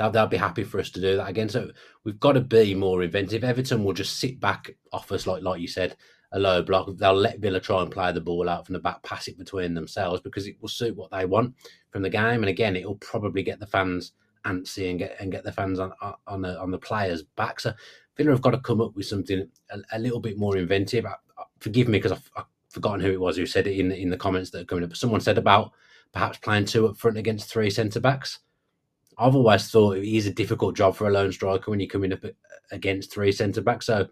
They'll, 0.00 0.10
they'll 0.10 0.26
be 0.26 0.38
happy 0.38 0.64
for 0.64 0.80
us 0.80 0.88
to 0.92 1.00
do 1.00 1.18
that 1.18 1.28
again. 1.28 1.50
So 1.50 1.70
we've 2.04 2.18
got 2.18 2.32
to 2.32 2.40
be 2.40 2.74
more 2.74 3.02
inventive. 3.02 3.44
Everton 3.44 3.84
will 3.84 3.92
just 3.92 4.18
sit 4.18 4.40
back 4.40 4.70
off 4.94 5.12
us, 5.12 5.26
like 5.26 5.42
like 5.42 5.60
you 5.60 5.68
said, 5.68 5.94
a 6.32 6.38
low 6.38 6.62
block. 6.62 6.88
They'll 6.96 7.12
let 7.12 7.40
Villa 7.40 7.60
try 7.60 7.82
and 7.82 7.90
play 7.90 8.10
the 8.10 8.20
ball 8.22 8.48
out 8.48 8.64
from 8.64 8.72
the 8.72 8.78
back, 8.78 9.02
pass 9.02 9.28
it 9.28 9.36
between 9.36 9.74
themselves 9.74 10.22
because 10.22 10.46
it 10.46 10.56
will 10.58 10.70
suit 10.70 10.96
what 10.96 11.10
they 11.10 11.26
want 11.26 11.54
from 11.90 12.00
the 12.00 12.08
game. 12.08 12.42
And 12.42 12.48
again, 12.48 12.76
it'll 12.76 12.94
probably 12.94 13.42
get 13.42 13.60
the 13.60 13.66
fans 13.66 14.12
antsy 14.46 14.88
and 14.88 14.98
get 14.98 15.16
and 15.20 15.30
get 15.30 15.44
the 15.44 15.52
fans 15.52 15.78
on 15.78 15.92
on 16.26 16.40
the 16.40 16.58
on 16.58 16.70
the 16.70 16.78
players 16.78 17.22
back. 17.22 17.60
So 17.60 17.74
Villa 18.16 18.30
have 18.30 18.40
got 18.40 18.52
to 18.52 18.60
come 18.60 18.80
up 18.80 18.96
with 18.96 19.04
something 19.04 19.46
a, 19.70 19.78
a 19.92 19.98
little 19.98 20.20
bit 20.20 20.38
more 20.38 20.56
inventive. 20.56 21.04
I, 21.04 21.16
I, 21.38 21.44
forgive 21.58 21.88
me 21.88 21.98
because 21.98 22.12
I've, 22.12 22.30
I've, 22.36 22.44
forgotten 22.70 23.00
who 23.00 23.10
it 23.10 23.20
was 23.20 23.36
who 23.36 23.44
said 23.44 23.66
it 23.66 23.78
in 23.78 23.92
in 23.92 24.08
the 24.08 24.16
comments 24.16 24.48
that 24.50 24.62
are 24.62 24.64
coming 24.64 24.84
up. 24.84 24.96
Someone 24.96 25.20
said 25.20 25.36
about 25.36 25.72
perhaps 26.12 26.38
playing 26.38 26.64
two 26.64 26.88
up 26.88 26.96
front 26.96 27.18
against 27.18 27.50
three 27.50 27.68
centre 27.68 28.00
backs. 28.00 28.38
I've 29.20 29.36
always 29.36 29.68
thought 29.68 29.98
it 29.98 30.04
is 30.08 30.26
a 30.26 30.32
difficult 30.32 30.76
job 30.76 30.96
for 30.96 31.06
a 31.06 31.10
lone 31.10 31.30
striker 31.30 31.70
when 31.70 31.78
you're 31.78 31.88
coming 31.88 32.12
up 32.12 32.24
against 32.70 33.12
three 33.12 33.32
centre 33.32 33.60
backs. 33.60 33.86
So 33.86 34.08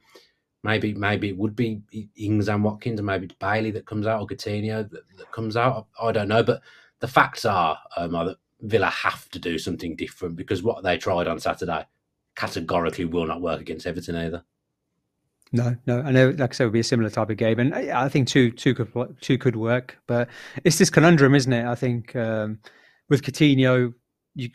maybe 0.62 0.92
maybe 0.94 1.30
it 1.30 1.36
would 1.38 1.56
be 1.56 1.80
Ings 2.16 2.48
and 2.48 2.62
Watkins, 2.62 3.00
and 3.00 3.06
maybe 3.06 3.30
Bailey 3.40 3.70
that 3.72 3.86
comes 3.86 4.06
out 4.06 4.20
or 4.20 4.26
Coutinho 4.26 4.88
that, 4.90 5.16
that 5.16 5.32
comes 5.32 5.56
out. 5.56 5.86
I, 5.98 6.06
I, 6.06 6.12
don't 6.12 6.28
know, 6.28 6.42
but 6.42 6.60
the 7.00 7.08
facts 7.08 7.44
are 7.44 7.78
um, 7.96 8.12
that 8.12 8.36
Villa 8.60 8.90
have 8.90 9.28
to 9.30 9.38
do 9.38 9.58
something 9.58 9.96
different 9.96 10.36
because 10.36 10.62
what 10.62 10.82
they 10.82 10.98
tried 10.98 11.26
on 11.26 11.40
Saturday 11.40 11.86
categorically 12.34 13.04
will 13.04 13.26
not 13.26 13.40
work 13.40 13.60
against 13.60 13.86
Everton 13.86 14.16
either. 14.16 14.44
No, 15.52 15.74
no, 15.86 16.02
I 16.02 16.10
know. 16.10 16.28
Like 16.30 16.50
I 16.50 16.52
said, 16.52 16.64
it 16.64 16.66
would 16.66 16.72
be 16.74 16.80
a 16.80 16.84
similar 16.84 17.08
type 17.08 17.30
of 17.30 17.38
game, 17.38 17.58
and 17.58 17.74
I 17.74 18.08
think 18.10 18.28
two, 18.28 18.50
two 18.50 18.74
could, 18.74 19.16
two 19.22 19.38
could 19.38 19.56
work. 19.56 19.98
But 20.06 20.28
it's 20.64 20.76
this 20.76 20.90
conundrum, 20.90 21.34
isn't 21.34 21.52
it? 21.52 21.64
I 21.64 21.74
think 21.74 22.14
um, 22.14 22.58
with 23.08 23.22
Coutinho, 23.22 23.94
you 24.38 24.50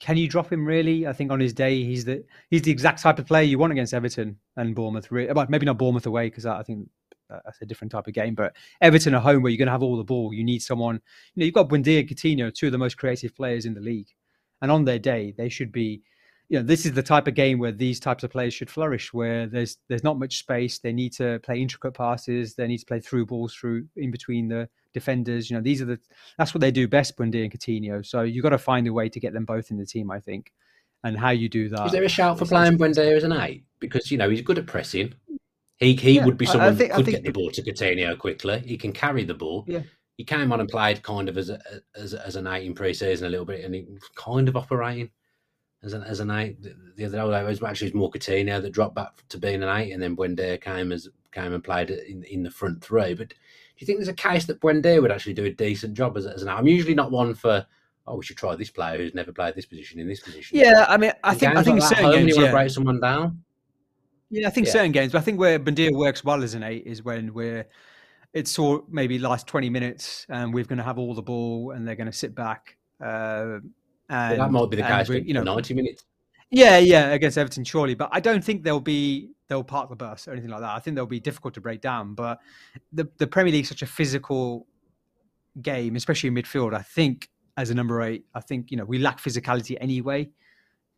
can 0.00 0.18
you 0.18 0.28
drop 0.28 0.52
him 0.52 0.66
really? 0.66 1.06
I 1.06 1.14
think 1.14 1.32
on 1.32 1.40
his 1.40 1.54
day, 1.54 1.82
he's 1.82 2.04
the 2.04 2.22
he's 2.50 2.60
the 2.60 2.70
exact 2.70 3.00
type 3.00 3.18
of 3.18 3.26
player 3.26 3.42
you 3.42 3.58
want 3.58 3.72
against 3.72 3.94
Everton 3.94 4.36
and 4.56 4.74
Bournemouth. 4.74 5.10
Well, 5.10 5.46
maybe 5.48 5.64
not 5.64 5.78
Bournemouth 5.78 6.04
away 6.04 6.26
because 6.26 6.44
I 6.44 6.62
think 6.62 6.90
uh, 7.30 7.38
that's 7.42 7.62
a 7.62 7.64
different 7.64 7.90
type 7.90 8.06
of 8.06 8.12
game. 8.12 8.34
But 8.34 8.54
Everton 8.82 9.14
at 9.14 9.22
home, 9.22 9.42
where 9.42 9.50
you're 9.50 9.56
going 9.56 9.66
to 9.66 9.72
have 9.72 9.82
all 9.82 9.96
the 9.96 10.04
ball, 10.04 10.34
you 10.34 10.44
need 10.44 10.58
someone. 10.58 11.00
You 11.34 11.40
know, 11.40 11.44
you've 11.46 11.54
got 11.54 11.70
Buendia 11.70 12.06
Coutinho, 12.06 12.52
two 12.52 12.66
of 12.66 12.72
the 12.72 12.78
most 12.78 12.98
creative 12.98 13.34
players 13.34 13.64
in 13.64 13.72
the 13.72 13.80
league, 13.80 14.08
and 14.60 14.70
on 14.70 14.84
their 14.84 14.98
day, 14.98 15.34
they 15.36 15.48
should 15.48 15.72
be. 15.72 16.02
You 16.48 16.58
know, 16.58 16.64
this 16.64 16.84
is 16.84 16.92
the 16.92 17.02
type 17.02 17.26
of 17.26 17.34
game 17.34 17.58
where 17.58 17.72
these 17.72 17.98
types 17.98 18.22
of 18.22 18.30
players 18.30 18.52
should 18.52 18.70
flourish, 18.70 19.12
where 19.12 19.46
there's 19.46 19.78
there's 19.88 20.04
not 20.04 20.18
much 20.18 20.38
space. 20.38 20.78
They 20.78 20.92
need 20.92 21.12
to 21.14 21.38
play 21.40 21.60
intricate 21.60 21.94
passes. 21.94 22.54
They 22.54 22.66
need 22.66 22.78
to 22.78 22.86
play 22.86 23.00
through 23.00 23.26
balls 23.26 23.54
through 23.54 23.86
in 23.96 24.10
between 24.10 24.48
the 24.48 24.68
defenders. 24.92 25.50
You 25.50 25.56
know, 25.56 25.62
these 25.62 25.80
are 25.80 25.86
the 25.86 25.98
that's 26.38 26.54
what 26.54 26.60
they 26.60 26.70
do 26.70 26.86
best, 26.86 27.16
Buendia 27.16 27.44
and 27.44 27.52
Coutinho. 27.52 28.04
So 28.04 28.22
you've 28.22 28.42
got 28.42 28.50
to 28.50 28.58
find 28.58 28.86
a 28.86 28.92
way 28.92 29.08
to 29.08 29.20
get 29.20 29.32
them 29.32 29.44
both 29.44 29.70
in 29.70 29.78
the 29.78 29.86
team, 29.86 30.10
I 30.10 30.20
think. 30.20 30.52
And 31.02 31.18
how 31.18 31.30
you 31.30 31.50
do 31.50 31.68
that. 31.68 31.86
Is 31.86 31.92
there 31.92 32.04
a 32.04 32.08
shout 32.08 32.38
for 32.38 32.46
playing 32.46 32.78
Buendia 32.78 33.14
as 33.14 33.24
an 33.24 33.32
eight? 33.32 33.64
Because 33.78 34.10
you 34.10 34.18
know 34.18 34.30
he's 34.30 34.40
good 34.42 34.58
at 34.58 34.66
pressing. 34.66 35.14
He 35.78 35.94
he 35.96 36.12
yeah, 36.12 36.24
would 36.24 36.38
be 36.38 36.46
someone 36.46 36.76
think, 36.76 36.92
who 36.92 37.04
could 37.04 37.10
get 37.10 37.24
the 37.24 37.32
ball 37.32 37.50
to 37.50 37.62
Coutinho 37.62 38.16
quickly. 38.18 38.60
He 38.60 38.78
can 38.78 38.92
carry 38.92 39.24
the 39.24 39.34
ball. 39.34 39.64
Yeah. 39.66 39.82
He 40.16 40.24
came 40.24 40.52
on 40.52 40.60
and 40.60 40.68
played 40.68 41.02
kind 41.02 41.28
of 41.28 41.36
as 41.36 41.50
a, 41.50 41.58
as, 41.96 42.14
as 42.14 42.36
an 42.36 42.46
eight 42.46 42.64
in 42.64 42.74
pre-season 42.74 43.26
a 43.26 43.30
little 43.30 43.44
bit, 43.44 43.64
and 43.64 43.74
he 43.74 43.84
was 43.90 44.08
kind 44.14 44.48
of 44.48 44.56
operating 44.56 45.10
as 45.84 45.92
an 45.92 46.02
as 46.02 46.20
an 46.20 46.30
eight. 46.30 46.56
The 46.96 47.04
other 47.04 47.30
day 47.30 47.40
it 47.40 47.46
was 47.46 47.62
actually 47.62 47.92
more 47.92 48.10
Coutinho 48.10 48.60
that 48.60 48.70
dropped 48.70 48.94
back 48.94 49.26
to 49.28 49.38
being 49.38 49.62
an 49.62 49.68
eight, 49.68 49.92
and 49.92 50.02
then 50.02 50.16
Buendia 50.16 50.60
came 50.60 50.92
as 50.92 51.08
came 51.32 51.52
and 51.52 51.62
played 51.62 51.90
in 51.90 52.24
in 52.24 52.42
the 52.42 52.50
front 52.50 52.82
three. 52.82 53.14
But 53.14 53.28
do 53.30 53.34
you 53.78 53.86
think 53.86 53.98
there's 53.98 54.08
a 54.08 54.14
case 54.14 54.46
that 54.46 54.60
Buendia 54.60 55.00
would 55.02 55.12
actually 55.12 55.34
do 55.34 55.44
a 55.44 55.50
decent 55.50 55.94
job 55.94 56.16
as, 56.16 56.26
as 56.26 56.42
an 56.42 56.48
eight? 56.48 56.52
I'm 56.52 56.66
usually 56.66 56.94
not 56.94 57.10
one 57.10 57.34
for 57.34 57.66
oh, 58.06 58.16
we 58.16 58.24
should 58.24 58.36
try 58.36 58.54
this 58.54 58.70
player 58.70 58.98
who's 58.98 59.14
never 59.14 59.32
played 59.32 59.54
this 59.54 59.66
position 59.66 59.98
in 59.98 60.06
this 60.06 60.20
position. 60.20 60.58
Yeah, 60.58 60.86
I 60.88 60.96
mean, 60.96 61.12
I 61.22 61.34
think 61.34 61.56
I 61.56 61.62
think 61.62 61.80
like 61.80 61.88
certain 61.88 62.10
games, 62.10 62.28
you 62.28 62.36
want 62.36 62.46
to 62.46 62.52
break 62.52 62.70
someone 62.70 63.00
down. 63.00 63.42
Yeah, 64.30 64.48
I 64.48 64.50
think 64.50 64.66
yeah. 64.66 64.72
certain 64.72 64.92
games, 64.92 65.12
but 65.12 65.18
I 65.18 65.20
think 65.22 65.38
where 65.38 65.58
Buendia 65.58 65.92
works 65.92 66.24
well 66.24 66.42
as 66.42 66.54
an 66.54 66.62
eight 66.62 66.86
is 66.86 67.02
when 67.02 67.32
we're 67.34 67.66
it's 68.34 68.50
sort 68.50 68.84
maybe 68.90 69.18
last 69.18 69.46
20 69.46 69.70
minutes 69.70 70.26
and 70.28 70.52
we're 70.52 70.64
going 70.64 70.78
to 70.78 70.84
have 70.84 70.98
all 70.98 71.14
the 71.14 71.22
ball 71.22 71.70
and 71.70 71.86
they're 71.86 71.94
going 71.94 72.10
to 72.10 72.12
sit 72.12 72.34
back. 72.34 72.76
Uh, 73.00 73.60
and, 74.08 74.38
well, 74.38 74.46
that 74.46 74.52
might 74.52 74.70
be 74.70 74.76
the 74.76 74.82
case, 74.82 75.08
you 75.08 75.34
know, 75.34 75.42
90 75.42 75.74
minutes. 75.74 76.04
Yeah, 76.50 76.78
yeah, 76.78 77.08
against 77.10 77.36
Everton, 77.36 77.64
surely. 77.64 77.94
But 77.94 78.10
I 78.12 78.20
don't 78.20 78.44
think 78.44 78.62
they'll 78.62 78.80
be 78.80 79.30
they'll 79.48 79.64
park 79.64 79.90
the 79.90 79.96
bus 79.96 80.28
or 80.28 80.32
anything 80.32 80.50
like 80.50 80.60
that. 80.60 80.70
I 80.70 80.78
think 80.78 80.94
they'll 80.94 81.06
be 81.06 81.20
difficult 81.20 81.54
to 81.54 81.60
break 81.60 81.80
down. 81.80 82.14
But 82.14 82.38
the 82.92 83.08
the 83.18 83.26
Premier 83.26 83.52
League 83.52 83.64
is 83.64 83.68
such 83.68 83.82
a 83.82 83.86
physical 83.86 84.66
game, 85.60 85.96
especially 85.96 86.28
in 86.28 86.34
midfield. 86.34 86.74
I 86.74 86.82
think 86.82 87.28
as 87.56 87.70
a 87.70 87.74
number 87.74 88.02
eight, 88.02 88.24
I 88.34 88.40
think 88.40 88.70
you 88.70 88.76
know 88.76 88.84
we 88.84 88.98
lack 88.98 89.20
physicality 89.20 89.76
anyway. 89.80 90.30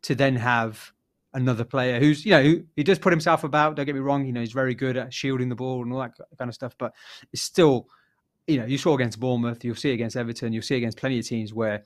To 0.03 0.13
then 0.13 0.35
have 0.35 0.93
another 1.33 1.63
player 1.63 1.99
who's 1.99 2.23
you 2.23 2.31
know 2.31 2.43
who, 2.43 2.63
he 2.75 2.83
does 2.83 2.99
put 2.99 3.11
himself 3.11 3.43
about. 3.43 3.75
Don't 3.75 3.85
get 3.85 3.95
me 3.95 4.01
wrong, 4.01 4.25
you 4.25 4.33
know 4.33 4.41
he's 4.41 4.51
very 4.51 4.75
good 4.75 4.95
at 4.95 5.13
shielding 5.13 5.49
the 5.49 5.55
ball 5.55 5.81
and 5.81 5.91
all 5.91 5.99
that 5.99 6.13
kind 6.37 6.49
of 6.49 6.55
stuff. 6.55 6.75
But 6.77 6.93
it's 7.33 7.41
still, 7.41 7.87
you 8.45 8.59
know, 8.59 8.65
you 8.65 8.77
saw 8.77 8.93
against 8.93 9.19
Bournemouth, 9.19 9.63
you'll 9.65 9.75
see 9.75 9.91
against 9.91 10.15
Everton, 10.15 10.53
you'll 10.53 10.61
see 10.61 10.75
against 10.75 10.97
plenty 10.97 11.17
of 11.17 11.27
teams 11.27 11.53
where, 11.53 11.83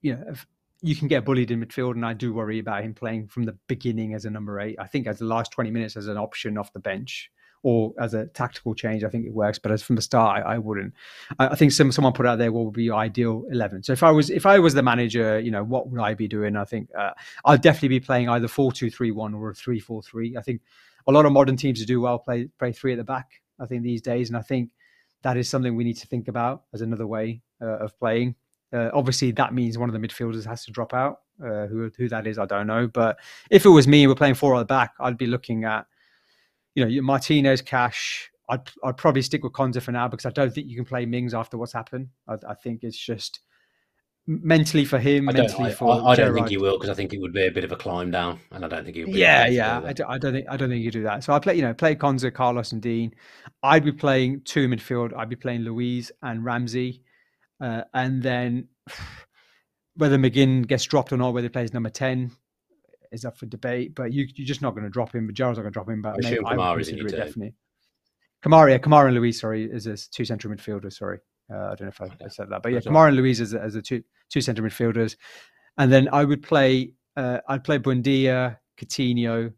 you 0.00 0.14
know, 0.14 0.34
you 0.80 0.94
can 0.94 1.08
get 1.08 1.24
bullied 1.24 1.50
in 1.50 1.64
midfield, 1.64 1.92
and 1.92 2.06
I 2.06 2.12
do 2.12 2.32
worry 2.32 2.58
about 2.58 2.84
him 2.84 2.94
playing 2.94 3.28
from 3.28 3.44
the 3.44 3.56
beginning 3.66 4.14
as 4.14 4.24
a 4.24 4.30
number 4.30 4.60
eight. 4.60 4.76
I 4.78 4.86
think 4.86 5.06
as 5.06 5.18
the 5.18 5.24
last 5.24 5.50
twenty 5.50 5.70
minutes 5.70 5.96
as 5.96 6.06
an 6.06 6.16
option 6.16 6.56
off 6.56 6.72
the 6.72 6.80
bench 6.80 7.30
or 7.62 7.92
as 7.98 8.14
a 8.14 8.26
tactical 8.26 8.74
change, 8.74 9.02
I 9.02 9.08
think 9.08 9.26
it 9.26 9.34
works. 9.34 9.58
But 9.58 9.72
as 9.72 9.82
from 9.82 9.96
the 9.96 10.02
start, 10.02 10.44
I, 10.44 10.54
I 10.54 10.58
wouldn't. 10.58 10.94
I, 11.38 11.48
I, 11.48 11.54
think 11.56 11.72
some 11.72 11.90
someone 11.90 12.12
put 12.12 12.26
out 12.26 12.38
there 12.38 12.52
what 12.52 12.64
would 12.64 12.74
be 12.74 12.90
ideal 12.90 13.44
eleven. 13.50 13.82
So 13.82 13.92
if 13.92 14.02
I 14.02 14.10
was 14.10 14.30
if 14.30 14.46
I 14.46 14.58
was 14.58 14.74
the 14.74 14.82
manager, 14.82 15.40
you 15.40 15.50
know, 15.50 15.64
what 15.64 15.88
would 15.88 16.00
I 16.00 16.14
be 16.14 16.28
doing? 16.28 16.56
I 16.56 16.64
think 16.64 16.90
uh, 16.96 17.10
I'd 17.44 17.62
definitely 17.62 17.88
be 17.88 18.00
playing 18.00 18.28
either 18.28 18.48
four 18.48 18.72
two 18.72 18.90
three 18.90 19.10
one 19.10 19.34
or 19.34 19.50
a 19.50 19.54
three 19.54 19.80
four 19.80 20.02
three. 20.02 20.36
I 20.36 20.42
think 20.42 20.60
a 21.06 21.12
lot 21.12 21.26
of 21.26 21.32
modern 21.32 21.56
teams 21.56 21.84
do 21.84 22.00
well 22.00 22.18
play 22.18 22.48
play 22.58 22.72
three 22.72 22.92
at 22.92 22.98
the 22.98 23.04
back. 23.04 23.42
I 23.60 23.66
think 23.66 23.82
these 23.82 24.02
days, 24.02 24.28
and 24.28 24.36
I 24.36 24.42
think 24.42 24.70
that 25.22 25.36
is 25.36 25.48
something 25.48 25.74
we 25.74 25.84
need 25.84 25.96
to 25.96 26.06
think 26.06 26.28
about 26.28 26.64
as 26.72 26.80
another 26.80 27.06
way 27.06 27.42
uh, 27.60 27.78
of 27.78 27.98
playing. 27.98 28.36
Uh, 28.72 28.90
obviously, 28.92 29.30
that 29.32 29.54
means 29.54 29.78
one 29.78 29.88
of 29.88 30.00
the 30.00 30.06
midfielders 30.06 30.46
has 30.46 30.64
to 30.64 30.72
drop 30.72 30.92
out. 30.92 31.20
Uh, 31.42 31.66
who 31.66 31.90
who 31.96 32.08
that 32.08 32.26
is, 32.26 32.38
I 32.38 32.46
don't 32.46 32.66
know. 32.66 32.88
But 32.88 33.18
if 33.50 33.64
it 33.64 33.70
was 33.70 33.86
me, 33.86 34.06
we're 34.06 34.14
playing 34.14 34.34
four 34.34 34.54
at 34.56 34.58
the 34.58 34.64
back. 34.64 34.92
I'd 35.00 35.18
be 35.18 35.26
looking 35.26 35.64
at 35.64 35.86
you 36.74 36.84
know, 36.84 37.02
Martinez, 37.02 37.62
Cash. 37.62 38.30
I'd 38.48 38.68
I'd 38.84 38.96
probably 38.96 39.22
stick 39.22 39.44
with 39.44 39.52
Konsa 39.52 39.80
for 39.80 39.92
now 39.92 40.08
because 40.08 40.26
I 40.26 40.30
don't 40.30 40.52
think 40.52 40.68
you 40.68 40.76
can 40.76 40.84
play 40.84 41.06
Mings 41.06 41.34
after 41.34 41.58
what's 41.58 41.72
happened. 41.72 42.08
I, 42.26 42.34
I 42.48 42.54
think 42.54 42.82
it's 42.82 42.98
just 42.98 43.40
mentally 44.28 44.84
for 44.84 44.98
him, 44.98 45.28
I 45.28 45.32
mentally 45.32 45.70
I, 45.70 45.74
for. 45.74 45.90
I, 45.90 46.12
I 46.12 46.14
don't 46.14 46.34
think 46.34 46.50
he 46.50 46.58
will 46.58 46.76
because 46.76 46.90
I 46.90 46.94
think 46.94 47.12
it 47.12 47.20
would 47.20 47.32
be 47.32 47.46
a 47.46 47.50
bit 47.50 47.64
of 47.64 47.72
a 47.72 47.76
climb 47.76 48.10
down, 48.10 48.38
and 48.52 48.64
I 48.64 48.68
don't 48.68 48.84
think 48.84 48.96
he. 48.96 49.04
Would 49.04 49.14
yeah, 49.14 49.46
yeah, 49.46 49.80
I 49.84 49.92
don't, 49.92 50.10
I 50.10 50.18
don't, 50.18 50.32
think 50.32 50.46
I 50.48 50.56
don't 50.56 50.68
think 50.68 50.84
you 50.84 50.90
do 50.90 51.02
that. 51.02 51.24
So 51.24 51.32
I 51.32 51.38
play, 51.38 51.54
you 51.54 51.62
know, 51.62 51.74
play 51.74 51.96
Konsa, 51.96 52.32
Carlos, 52.32 52.72
and 52.72 52.82
Digne. 52.82 53.12
I'd 53.62 53.84
be 53.84 53.92
playing 53.92 54.42
two 54.44 54.68
midfield. 54.68 55.16
I'd 55.16 55.30
be 55.30 55.36
playing 55.36 55.62
Luiz 55.62 56.12
and 56.22 56.44
Ramsey, 56.44 57.02
uh, 57.60 57.82
and 57.94 58.22
then 58.22 58.68
whether 59.96 60.18
McGinn 60.18 60.66
gets 60.66 60.84
dropped 60.84 61.12
or 61.12 61.16
not, 61.16 61.34
whether 61.34 61.46
he 61.46 61.50
plays 61.50 61.74
number 61.74 61.90
ten, 61.90 62.30
is 63.10 63.24
up 63.24 63.36
for 63.38 63.46
debate, 63.46 63.94
but 63.94 64.12
you, 64.12 64.26
you're 64.34 64.46
just 64.46 64.62
not 64.62 64.74
going 64.74 64.84
to 64.84 64.90
drop 64.90 65.14
him. 65.14 65.26
But 65.26 65.34
Gerrard's 65.34 65.58
not 65.58 65.62
going 65.62 65.72
to 65.72 65.74
drop 65.74 65.88
him. 65.88 66.02
But 66.02 66.14
I, 66.24 66.30
maybe, 66.30 66.44
I 66.44 66.74
would 66.74 66.86
consider 66.86 67.06
it 67.06 67.10
definitely. 67.10 67.54
Kamara, 68.44 68.70
yeah, 68.70 68.78
Kamara 68.78 69.06
and 69.06 69.16
Luiz, 69.16 69.40
sorry, 69.40 69.64
is 69.64 69.86
a 69.86 69.96
two 69.96 70.24
central 70.24 70.54
midfielders. 70.54 70.94
Sorry, 70.94 71.18
uh, 71.52 71.56
I 71.56 71.74
don't 71.74 71.82
know 71.82 71.88
if 71.88 72.00
I, 72.00 72.10
I 72.24 72.28
said 72.28 72.50
that, 72.50 72.62
but 72.62 72.72
yeah, 72.72 72.80
Kamara 72.80 73.08
and 73.08 73.16
Luiz 73.16 73.40
as, 73.40 73.54
as 73.54 73.74
the 73.74 73.82
two 73.82 74.02
two 74.30 74.40
central 74.40 74.68
midfielders, 74.68 75.16
and 75.76 75.92
then 75.92 76.08
I 76.12 76.24
would 76.24 76.42
play. 76.42 76.92
Uh, 77.16 77.40
I'd 77.48 77.64
play 77.64 77.78
Buendia, 77.80 78.58
Coutinho, 78.78 79.52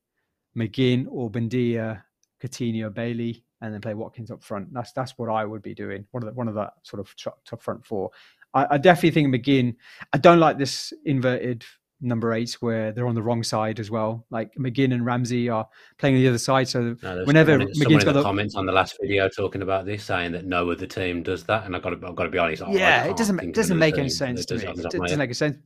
McGinn, 0.57 1.07
or 1.11 1.31
Buendia, 1.31 2.03
Coutinho, 2.43 2.95
Bailey, 2.95 3.45
and 3.61 3.73
then 3.75 3.81
play 3.81 3.95
Watkins 3.95 4.31
up 4.31 4.43
front. 4.43 4.73
That's 4.73 4.93
that's 4.93 5.19
what 5.19 5.29
I 5.29 5.45
would 5.45 5.63
be 5.63 5.75
doing. 5.75 6.07
One 6.11 6.23
of 6.23 6.29
the 6.29 6.35
one 6.35 6.49
of 6.49 6.55
that 6.55 6.75
sort 6.83 7.01
of 7.01 7.15
top 7.17 7.63
front 7.63 7.85
four. 7.85 8.11
I, 8.55 8.67
I 8.73 8.79
definitely 8.79 9.11
think 9.11 9.35
McGinn. 9.35 9.77
I 10.13 10.19
don't 10.19 10.41
like 10.41 10.59
this 10.59 10.93
inverted 11.05 11.65
number 12.01 12.33
eight 12.33 12.53
where 12.61 12.93
they're 12.93 13.07
on 13.07 13.15
the 13.15 13.23
wrong 13.23 13.43
side 13.43 13.79
as 13.79 13.91
well. 13.91 14.27
Like 14.31 14.55
McGinn 14.55 14.95
and 14.95 15.05
Ramsey 15.05 15.49
are 15.49 15.69
playing 15.99 16.17
on 16.17 16.23
the 16.23 16.29
other 16.29 16.39
side. 16.39 16.69
So 16.69 16.97
no, 17.03 17.25
whenever 17.25 17.53
someone, 17.53 17.69
McGinn's 17.75 18.05
got 18.05 18.13
the 18.13 18.23
comments 18.23 18.55
on 18.55 18.67
the 18.67 18.73
last 18.73 18.97
video 19.01 19.29
talking 19.29 19.63
about 19.63 19.87
this, 19.87 20.05
saying 20.05 20.33
that 20.33 20.45
no 20.45 20.71
other 20.71 20.87
team 20.87 21.23
does 21.23 21.45
that, 21.45 21.65
and 21.65 21.77
I've 21.77 21.83
got 21.83 21.91
to, 21.91 22.07
I've 22.07 22.17
got 22.17 22.25
to 22.25 22.31
be 22.31 22.39
honest. 22.39 22.63
Yeah, 22.71 23.05
it 23.05 23.17
doesn't 23.17 23.41
it 23.41 23.55
doesn't 23.55 23.79
make 23.79 23.99
any 23.99 24.09
sense 24.09 24.47
to 24.47 24.57
me. 24.57 24.65
It 24.65 24.91
doesn't 24.91 25.19
make 25.19 25.35
sense 25.35 25.57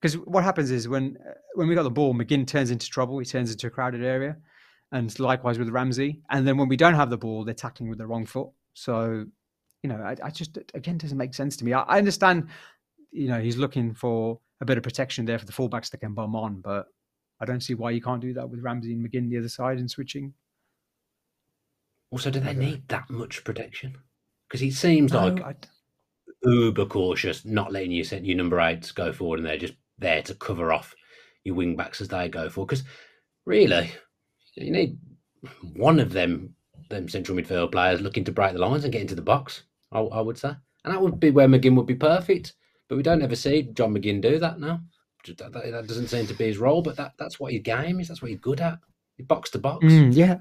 because 0.00 0.18
what 0.18 0.42
happens 0.42 0.70
is 0.70 0.88
when 0.88 1.16
when 1.54 1.68
we 1.68 1.74
got 1.74 1.84
the 1.84 1.90
ball, 1.90 2.14
McGinn 2.14 2.46
turns 2.46 2.70
into 2.70 2.88
trouble. 2.88 3.18
He 3.18 3.24
turns 3.24 3.52
into 3.52 3.66
a 3.66 3.70
crowded 3.70 4.02
area, 4.02 4.36
and 4.92 5.18
likewise 5.18 5.58
with 5.58 5.70
Ramsey. 5.70 6.22
And 6.30 6.46
then 6.46 6.56
when 6.56 6.68
we 6.68 6.76
don't 6.76 6.94
have 6.94 7.10
the 7.10 7.18
ball, 7.18 7.44
they're 7.44 7.54
tackling 7.54 7.88
with 7.88 7.98
the 7.98 8.06
wrong 8.06 8.26
foot. 8.26 8.48
So 8.74 9.26
you 9.82 9.88
know, 9.88 9.96
I, 9.96 10.16
I 10.22 10.30
just 10.30 10.58
again 10.74 10.98
doesn't 10.98 11.18
make 11.18 11.34
sense 11.34 11.56
to 11.56 11.64
me. 11.64 11.72
I, 11.72 11.82
I 11.82 11.98
understand, 11.98 12.48
you 13.10 13.28
know, 13.28 13.40
he's 13.40 13.56
looking 13.56 13.94
for 13.94 14.38
a 14.60 14.64
bit 14.64 14.78
of 14.78 14.84
protection 14.84 15.24
there 15.24 15.38
for 15.38 15.46
the 15.46 15.52
fullbacks 15.52 15.90
that 15.90 15.98
can 15.98 16.14
bomb 16.14 16.36
on. 16.36 16.60
But 16.60 16.86
I 17.40 17.44
don't 17.44 17.62
see 17.62 17.74
why 17.74 17.90
you 17.90 18.00
can't 18.00 18.20
do 18.20 18.32
that 18.34 18.48
with 18.48 18.60
Ramsey 18.60 18.92
and 18.92 19.04
McGinn 19.04 19.28
the 19.28 19.38
other 19.38 19.48
side 19.48 19.78
and 19.78 19.90
switching. 19.90 20.34
Also, 22.12 22.30
do 22.30 22.40
they 22.40 22.54
need 22.54 22.86
that 22.88 23.10
much 23.10 23.42
protection? 23.42 23.96
Because 24.48 24.62
it 24.62 24.74
seems 24.74 25.12
no, 25.12 25.28
like 25.28 25.42
I'd... 25.42 25.66
uber 26.44 26.86
cautious, 26.86 27.44
not 27.44 27.72
letting 27.72 27.90
you 27.90 28.04
set 28.04 28.24
your 28.24 28.36
number 28.36 28.60
eights 28.60 28.92
go 28.92 29.12
forward, 29.12 29.40
and 29.40 29.48
they're 29.48 29.56
just 29.56 29.74
there 29.98 30.22
to 30.22 30.34
cover 30.34 30.72
off 30.72 30.94
your 31.42 31.54
wing 31.54 31.74
backs 31.74 32.00
as 32.00 32.08
they 32.08 32.28
go 32.28 32.48
forward. 32.48 32.68
Because 32.68 32.84
really, 33.46 33.90
you 34.54 34.70
need 34.70 34.98
one 35.74 35.98
of 35.98 36.12
them, 36.12 36.54
them 36.88 37.08
central 37.08 37.36
midfield 37.36 37.72
players, 37.72 38.00
looking 38.00 38.24
to 38.24 38.32
break 38.32 38.52
the 38.52 38.58
lines 38.58 38.84
and 38.84 38.92
get 38.92 39.02
into 39.02 39.14
the 39.14 39.22
box. 39.22 39.62
I, 39.90 40.00
I 40.00 40.20
would 40.20 40.38
say, 40.38 40.54
and 40.84 40.94
that 40.94 41.00
would 41.00 41.20
be 41.20 41.30
where 41.30 41.48
McGinn 41.48 41.76
would 41.76 41.86
be 41.86 41.94
perfect. 41.94 42.54
But 42.88 42.96
we 42.96 43.02
don't 43.02 43.22
ever 43.22 43.36
see 43.36 43.62
John 43.74 43.94
McGinn 43.94 44.20
do 44.20 44.38
that 44.38 44.60
now. 44.60 44.80
That, 45.26 45.52
that, 45.52 45.70
that, 45.70 45.86
doesn't 45.86 46.08
seem 46.08 46.26
to 46.26 46.34
be 46.34 46.46
his 46.46 46.58
role, 46.58 46.82
but 46.82 46.96
that, 46.96 47.12
that's 47.18 47.38
what 47.38 47.52
his 47.52 47.62
game 47.62 48.00
is. 48.00 48.08
That's 48.08 48.20
what 48.20 48.30
he's 48.30 48.40
good 48.40 48.60
at. 48.60 48.78
He 49.16 49.22
box 49.22 49.50
to 49.50 49.58
box. 49.58 49.84
Mm, 49.84 50.14
yeah, 50.14 50.38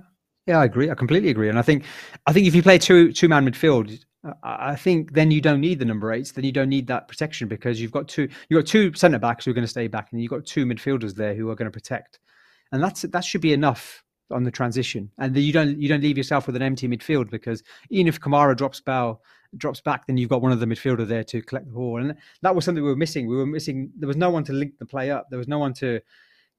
yeah, 0.48 0.60
I 0.60 0.66
agree. 0.66 0.90
I 0.90 0.96
completely 0.96 1.30
agree. 1.30 1.50
And 1.50 1.60
I 1.60 1.62
think, 1.62 1.86
I 2.26 2.34
think 2.34 2.48
if 2.48 2.56
you 2.56 2.64
play 2.64 2.78
two 2.78 3.14
two 3.14 3.30
man 3.30 3.46
midfield, 3.46 4.04
I 4.44 4.76
think 4.76 5.14
then 5.14 5.32
you 5.32 5.42
don't 5.42 5.62
need 5.62 5.80
the 5.80 5.86
number 5.86 6.12
eights. 6.12 6.32
Then 6.32 6.44
you 6.44 6.52
don't 6.52 6.70
need 6.70 6.88
that 6.88 7.08
protection 7.08 7.48
because 7.48 7.80
you've 7.80 7.92
got 7.92 8.08
two 8.08 8.28
you've 8.50 8.62
got 8.62 8.68
two 8.68 8.94
centre 8.94 9.20
backs 9.20 9.46
who 9.46 9.52
are 9.52 9.54
going 9.54 9.64
to 9.64 9.70
stay 9.70 9.88
back, 9.88 10.10
and 10.12 10.22
you've 10.22 10.32
got 10.32 10.46
two 10.46 10.66
midfielders 10.66 11.16
there 11.16 11.34
who 11.36 11.50
are 11.50 11.56
going 11.56 11.72
to 11.72 11.72
protect, 11.72 12.20
and 12.72 12.84
that's 12.84 13.02
that 13.02 13.24
should 13.24 13.42
be 13.42 13.54
enough 13.54 14.04
on 14.32 14.44
the 14.44 14.52
transition. 14.52 15.12
And 15.18 15.36
you 15.36 15.54
don't 15.54 15.80
you 15.80 15.90
don't 15.90 16.02
leave 16.02 16.18
yourself 16.18 16.48
with 16.48 16.56
an 16.56 16.62
empty 16.62 16.88
midfield 16.88 17.30
because 17.30 17.64
even 17.90 18.08
if 18.08 18.20
Kamara 18.20 18.56
drops 18.56 18.80
bow 18.80 19.20
drops 19.58 19.82
back, 19.82 20.08
then 20.08 20.18
you've 20.18 20.30
got 20.30 20.42
one 20.42 20.52
of 20.52 20.60
the 20.60 20.66
midfielder 20.66 21.08
there 21.08 21.24
to 21.26 21.42
collect 21.42 21.66
the 21.66 21.74
ball. 21.74 22.02
And 22.02 22.16
that 22.42 22.56
was 22.56 22.66
something 22.66 22.84
we 22.84 22.90
were 22.90 22.96
missing. 22.96 23.28
We 23.28 23.36
were 23.36 23.46
missing. 23.46 23.92
There 23.98 24.08
was 24.08 24.18
no 24.18 24.30
one 24.30 24.44
to 24.46 24.54
link 24.54 24.78
the 24.80 24.86
play 24.86 25.12
up. 25.12 25.28
There 25.30 25.40
was 25.40 25.48
no 25.48 25.60
one 25.60 25.74
to 25.76 26.00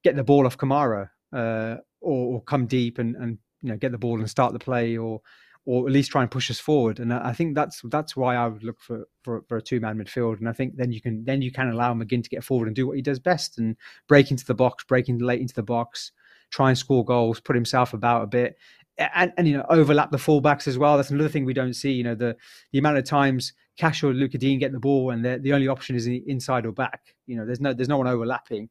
get 0.04 0.16
the 0.16 0.24
ball 0.24 0.46
off 0.46 0.58
Kamara 0.58 1.08
uh, 1.32 1.76
or, 2.00 2.34
or, 2.34 2.42
come 2.42 2.66
deep 2.66 2.98
and, 2.98 3.16
and 3.16 3.38
you 3.62 3.70
know 3.70 3.76
get 3.76 3.92
the 3.92 3.98
ball 3.98 4.18
and 4.18 4.28
start 4.28 4.52
the 4.52 4.58
play 4.58 4.96
or 4.96 5.20
or 5.64 5.86
at 5.86 5.92
least 5.92 6.10
try 6.10 6.22
and 6.22 6.30
push 6.30 6.50
us 6.50 6.58
forward. 6.58 6.98
And 6.98 7.12
I 7.12 7.32
think 7.32 7.54
that's 7.54 7.80
that's 7.84 8.16
why 8.16 8.36
I 8.36 8.48
would 8.48 8.64
look 8.64 8.80
for 8.80 9.06
for, 9.22 9.42
for 9.48 9.56
a 9.58 9.62
two 9.62 9.80
man 9.80 9.98
midfield. 9.98 10.38
And 10.38 10.48
I 10.48 10.52
think 10.52 10.76
then 10.76 10.92
you 10.92 11.00
can 11.00 11.24
then 11.24 11.42
you 11.42 11.52
can 11.52 11.68
allow 11.68 11.94
McGinn 11.94 12.24
to 12.24 12.30
get 12.30 12.44
forward 12.44 12.66
and 12.66 12.76
do 12.76 12.86
what 12.86 12.96
he 12.96 13.02
does 13.02 13.18
best 13.18 13.58
and 13.58 13.76
break 14.08 14.30
into 14.30 14.44
the 14.44 14.54
box, 14.54 14.84
break 14.84 15.06
late 15.08 15.40
into 15.40 15.54
the 15.54 15.62
box, 15.62 16.12
try 16.50 16.68
and 16.68 16.78
score 16.78 17.04
goals, 17.04 17.40
put 17.40 17.56
himself 17.56 17.94
about 17.94 18.22
a 18.22 18.26
bit 18.26 18.56
and, 18.98 19.32
and 19.36 19.48
you 19.48 19.56
know 19.56 19.66
overlap 19.68 20.10
the 20.10 20.18
fullbacks 20.18 20.66
as 20.68 20.78
well. 20.78 20.96
That's 20.96 21.10
another 21.10 21.28
thing 21.28 21.44
we 21.44 21.54
don't 21.54 21.74
see. 21.74 21.92
You 21.92 22.04
know 22.04 22.14
the 22.14 22.36
the 22.72 22.78
amount 22.78 22.98
of 22.98 23.04
times 23.04 23.52
Cash 23.78 24.02
or 24.02 24.12
Lucas 24.12 24.40
Digne 24.40 24.58
get 24.58 24.72
the 24.72 24.80
ball 24.80 25.10
and 25.10 25.24
the 25.24 25.52
only 25.52 25.68
option 25.68 25.96
is 25.96 26.06
inside 26.06 26.66
or 26.66 26.72
back. 26.72 27.14
You 27.26 27.36
know 27.36 27.46
there's 27.46 27.60
no 27.60 27.72
there's 27.72 27.88
no 27.88 27.98
one 27.98 28.08
overlapping. 28.08 28.68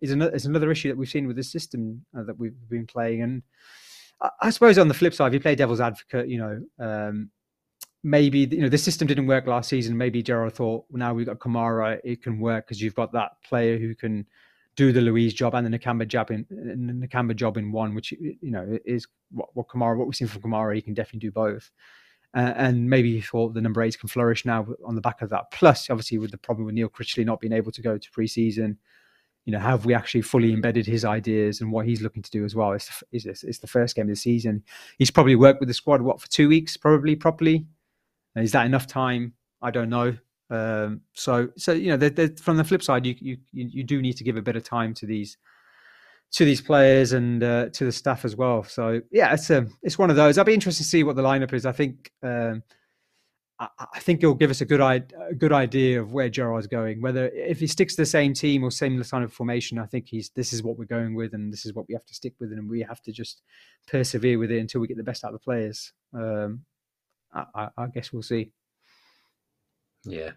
Is 0.00 0.12
another 0.12 0.34
is 0.34 0.46
another 0.46 0.70
issue 0.70 0.88
that 0.88 0.96
we've 0.96 1.08
seen 1.08 1.26
with 1.26 1.36
the 1.36 1.42
system 1.42 2.04
uh, 2.16 2.22
that 2.24 2.38
we've 2.38 2.56
been 2.68 2.86
playing. 2.86 3.22
And 3.22 3.42
I, 4.40 4.50
suppose 4.50 4.78
on 4.78 4.88
the 4.88 4.94
flip 4.94 5.14
side, 5.14 5.28
if 5.28 5.34
you 5.34 5.40
play 5.40 5.54
devil's 5.54 5.80
advocate, 5.80 6.28
you 6.28 6.38
know. 6.38 6.62
Um, 6.78 7.30
maybe 8.04 8.40
you 8.50 8.60
know 8.60 8.68
the 8.68 8.78
system 8.78 9.08
didn't 9.08 9.26
work 9.26 9.46
last 9.46 9.68
season. 9.68 9.96
Maybe 9.96 10.22
Gerrard 10.22 10.54
thought, 10.54 10.84
well, 10.88 10.98
now 10.98 11.14
we've 11.14 11.26
got 11.26 11.38
Kamara, 11.38 12.00
it 12.04 12.22
can 12.22 12.38
work 12.40 12.66
because 12.66 12.80
you've 12.80 12.94
got 12.94 13.12
that 13.12 13.32
player 13.42 13.78
who 13.78 13.94
can 13.94 14.26
do 14.76 14.92
the 14.92 15.00
Luiz 15.00 15.34
job 15.34 15.54
and 15.54 15.66
the 15.66 15.76
Nakamba 15.78 16.06
job 16.06 16.30
in 16.30 16.46
the 16.48 17.06
Nakamba 17.06 17.34
job 17.34 17.56
in 17.56 17.72
one, 17.72 17.94
which 17.94 18.12
you 18.12 18.36
know 18.42 18.78
is 18.84 19.06
what, 19.30 19.48
what 19.54 19.68
Kamara, 19.68 19.96
what 19.96 20.06
we've 20.06 20.14
seen 20.14 20.28
from 20.28 20.42
Kamara, 20.42 20.74
he 20.74 20.82
can 20.82 20.94
definitely 20.94 21.28
do 21.28 21.32
both. 21.32 21.70
Uh, 22.34 22.52
and 22.56 22.88
maybe 22.88 23.14
he 23.14 23.20
thought 23.20 23.54
the 23.54 23.60
number 23.60 23.82
eight 23.82 23.98
can 23.98 24.08
flourish 24.08 24.44
now 24.44 24.66
on 24.84 24.94
the 24.94 25.00
back 25.00 25.22
of 25.22 25.30
that. 25.30 25.50
Plus, 25.50 25.88
obviously, 25.90 26.18
with 26.18 26.30
the 26.30 26.38
problem 26.38 26.66
with 26.66 26.74
Neil 26.74 26.88
Critchley 26.88 27.24
not 27.24 27.40
being 27.40 27.54
able 27.54 27.72
to 27.72 27.82
go 27.82 27.96
to 27.96 28.10
preseason, 28.10 28.76
you 29.48 29.52
know, 29.52 29.60
have 29.60 29.86
we 29.86 29.94
actually 29.94 30.20
fully 30.20 30.52
embedded 30.52 30.84
his 30.84 31.06
ideas 31.06 31.62
and 31.62 31.72
what 31.72 31.86
he's 31.86 32.02
looking 32.02 32.22
to 32.22 32.30
do 32.30 32.44
as 32.44 32.54
well? 32.54 32.72
It's 32.72 33.00
the, 33.00 33.30
it's, 33.30 33.42
it's 33.42 33.58
the 33.58 33.66
first 33.66 33.96
game 33.96 34.04
of 34.04 34.10
the 34.10 34.14
season. 34.14 34.62
He's 34.98 35.10
probably 35.10 35.36
worked 35.36 35.60
with 35.60 35.68
the 35.68 35.74
squad 35.74 36.02
what 36.02 36.20
for 36.20 36.28
two 36.28 36.50
weeks, 36.50 36.76
probably 36.76 37.16
properly. 37.16 37.64
Is 38.36 38.52
that 38.52 38.66
enough 38.66 38.86
time? 38.86 39.32
I 39.62 39.70
don't 39.70 39.88
know. 39.88 40.14
Um, 40.50 41.00
so, 41.14 41.48
so 41.56 41.72
you 41.72 41.88
know, 41.88 41.96
they're, 41.96 42.10
they're, 42.10 42.36
from 42.36 42.58
the 42.58 42.64
flip 42.64 42.82
side, 42.82 43.06
you, 43.06 43.16
you 43.22 43.38
you 43.52 43.84
do 43.84 44.02
need 44.02 44.18
to 44.18 44.24
give 44.24 44.36
a 44.36 44.42
bit 44.42 44.54
of 44.54 44.64
time 44.64 44.92
to 44.92 45.06
these 45.06 45.38
to 46.32 46.44
these 46.44 46.60
players 46.60 47.14
and 47.14 47.42
uh, 47.42 47.70
to 47.70 47.86
the 47.86 47.92
staff 47.92 48.26
as 48.26 48.36
well. 48.36 48.64
So, 48.64 49.00
yeah, 49.10 49.32
it's 49.32 49.48
a 49.48 49.58
um, 49.58 49.78
it's 49.82 49.98
one 49.98 50.10
of 50.10 50.16
those. 50.16 50.36
I'd 50.36 50.44
be 50.44 50.52
interested 50.52 50.82
to 50.82 50.88
see 50.90 51.04
what 51.04 51.16
the 51.16 51.22
lineup 51.22 51.54
is. 51.54 51.64
I 51.64 51.72
think 51.72 52.12
um, 52.22 52.62
I, 53.60 53.98
think 53.98 54.22
it'll 54.22 54.34
give 54.34 54.50
us 54.50 54.60
a 54.60 54.64
good 54.64 54.80
a 54.80 55.34
good 55.34 55.52
idea 55.52 56.00
of 56.00 56.12
where 56.12 56.28
Gerrard's 56.28 56.68
going. 56.68 57.00
Whether 57.00 57.28
if 57.28 57.58
he 57.58 57.66
sticks 57.66 57.96
to 57.96 58.02
the 58.02 58.06
same 58.06 58.32
team 58.32 58.62
or 58.62 58.70
same 58.70 59.02
kind 59.02 59.24
of 59.24 59.32
formation, 59.32 59.78
I 59.78 59.86
think 59.86 60.06
he's 60.08 60.30
this 60.30 60.52
is 60.52 60.62
what 60.62 60.78
we're 60.78 60.84
going 60.84 61.14
with, 61.16 61.34
and 61.34 61.52
this 61.52 61.66
is 61.66 61.74
what 61.74 61.88
we 61.88 61.94
have 61.94 62.06
to 62.06 62.14
stick 62.14 62.34
with, 62.38 62.52
and 62.52 62.70
we 62.70 62.82
have 62.82 63.02
to 63.02 63.12
just 63.12 63.42
persevere 63.88 64.38
with 64.38 64.52
it 64.52 64.60
until 64.60 64.80
we 64.80 64.86
get 64.86 64.96
the 64.96 65.02
best 65.02 65.24
out 65.24 65.34
of 65.34 65.40
the 65.40 65.44
players. 65.44 65.92
Um, 66.14 66.60
I, 67.34 67.68
I 67.76 67.86
guess 67.88 68.12
we'll 68.12 68.22
see. 68.22 68.52
Yeah. 70.04 70.30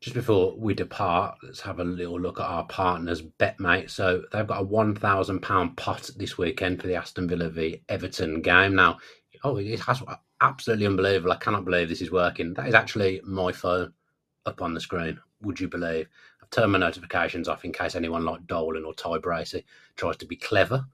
Just 0.00 0.14
before 0.14 0.54
we 0.58 0.74
depart, 0.74 1.38
let's 1.42 1.60
have 1.60 1.80
a 1.80 1.84
little 1.84 2.20
look 2.20 2.40
at 2.40 2.46
our 2.46 2.64
partners, 2.66 3.22
BetMate. 3.22 3.90
So 3.90 4.22
they've 4.32 4.46
got 4.46 4.62
a 4.62 4.66
£1,000 4.66 5.76
pot 5.76 6.10
this 6.16 6.36
weekend 6.36 6.80
for 6.80 6.88
the 6.88 6.96
Aston 6.96 7.28
Villa 7.28 7.48
v 7.48 7.82
Everton 7.88 8.42
game. 8.42 8.74
Now, 8.74 8.98
oh, 9.44 9.58
it 9.58 9.78
has 9.80 10.02
uh, 10.02 10.16
absolutely 10.40 10.86
unbelievable. 10.86 11.32
I 11.32 11.36
cannot 11.36 11.64
believe 11.64 11.88
this 11.88 12.02
is 12.02 12.10
working. 12.10 12.54
That 12.54 12.66
is 12.66 12.74
actually 12.74 13.20
my 13.24 13.52
phone 13.52 13.92
up 14.46 14.62
on 14.62 14.74
the 14.74 14.80
screen. 14.80 15.18
Would 15.42 15.60
you 15.60 15.68
believe? 15.68 16.08
I've 16.42 16.50
turned 16.50 16.72
my 16.72 16.78
notifications 16.78 17.48
off 17.48 17.64
in 17.64 17.72
case 17.72 17.94
anyone 17.94 18.24
like 18.24 18.46
Dolan 18.46 18.84
or 18.84 18.94
Ty 18.94 19.18
Bracey 19.18 19.64
tries 19.96 20.16
to 20.16 20.26
be 20.26 20.36
clever 20.36 20.84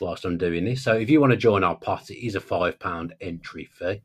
whilst 0.00 0.24
I'm 0.24 0.38
doing 0.38 0.64
this. 0.64 0.82
So 0.82 0.94
if 0.94 1.10
you 1.10 1.20
want 1.20 1.32
to 1.32 1.36
join 1.36 1.64
our 1.64 1.76
pot, 1.76 2.10
it 2.10 2.24
is 2.24 2.36
a 2.36 2.40
£5 2.40 3.10
entry 3.20 3.64
fee. 3.64 4.00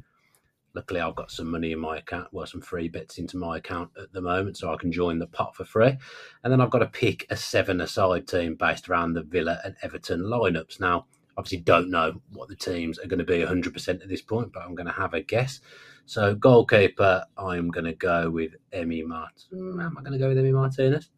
Luckily, 0.73 1.01
I've 1.01 1.15
got 1.15 1.31
some 1.31 1.51
money 1.51 1.73
in 1.73 1.79
my 1.79 1.97
account, 1.97 2.29
well, 2.31 2.45
some 2.45 2.61
free 2.61 2.87
bets 2.87 3.17
into 3.17 3.35
my 3.37 3.57
account 3.57 3.89
at 4.01 4.13
the 4.13 4.21
moment, 4.21 4.57
so 4.57 4.73
I 4.73 4.77
can 4.77 4.89
join 4.89 5.19
the 5.19 5.27
pot 5.27 5.53
for 5.53 5.65
free. 5.65 5.97
And 6.43 6.51
then 6.51 6.61
I've 6.61 6.69
got 6.69 6.79
to 6.79 6.87
pick 6.87 7.27
a 7.29 7.35
seven 7.35 7.81
aside 7.81 8.25
team 8.25 8.55
based 8.55 8.87
around 8.87 9.13
the 9.13 9.21
Villa 9.21 9.59
and 9.65 9.75
Everton 9.81 10.21
lineups. 10.21 10.79
Now, 10.79 11.07
obviously, 11.37 11.59
don't 11.59 11.89
know 11.89 12.21
what 12.33 12.49
the 12.49 12.55
teams 12.55 12.99
are 12.99 13.07
going 13.07 13.19
to 13.19 13.25
be 13.25 13.39
100% 13.39 13.87
at 13.87 14.09
this 14.09 14.21
point, 14.21 14.51
but 14.53 14.63
I'm 14.63 14.75
going 14.75 14.87
to 14.87 14.93
have 14.93 15.13
a 15.13 15.21
guess. 15.21 15.59
So, 16.05 16.35
goalkeeper, 16.35 17.23
I'm 17.37 17.69
going 17.69 17.85
to 17.85 17.93
go 17.93 18.29
with 18.29 18.53
Emi 18.73 19.05
Martinez. 19.05 19.47
Hmm, 19.51 19.79
am 19.79 19.97
I 19.97 20.01
going 20.01 20.13
to 20.13 20.19
go 20.19 20.29
with 20.29 20.37
Emi 20.37 20.53
Martinez? 20.53 21.09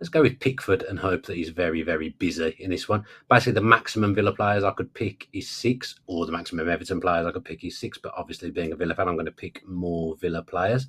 Let's 0.00 0.08
go 0.08 0.22
with 0.22 0.40
Pickford 0.40 0.82
and 0.82 0.98
hope 0.98 1.26
that 1.26 1.36
he's 1.36 1.50
very, 1.50 1.82
very 1.82 2.08
busy 2.08 2.56
in 2.58 2.70
this 2.70 2.88
one. 2.88 3.04
Basically, 3.30 3.52
the 3.52 3.60
maximum 3.60 4.16
Villa 4.16 4.34
players 4.34 4.64
I 4.64 4.72
could 4.72 4.92
pick 4.94 5.28
is 5.32 5.48
six, 5.48 6.00
or 6.08 6.26
the 6.26 6.32
maximum 6.32 6.68
Everton 6.68 7.00
players 7.00 7.24
I 7.24 7.30
could 7.30 7.44
pick 7.44 7.62
is 7.62 7.78
six. 7.78 7.98
But 7.98 8.12
obviously, 8.16 8.50
being 8.50 8.72
a 8.72 8.76
Villa 8.76 8.96
fan, 8.96 9.06
I'm 9.06 9.14
going 9.14 9.26
to 9.26 9.30
pick 9.32 9.62
more 9.64 10.16
Villa 10.16 10.42
players. 10.42 10.88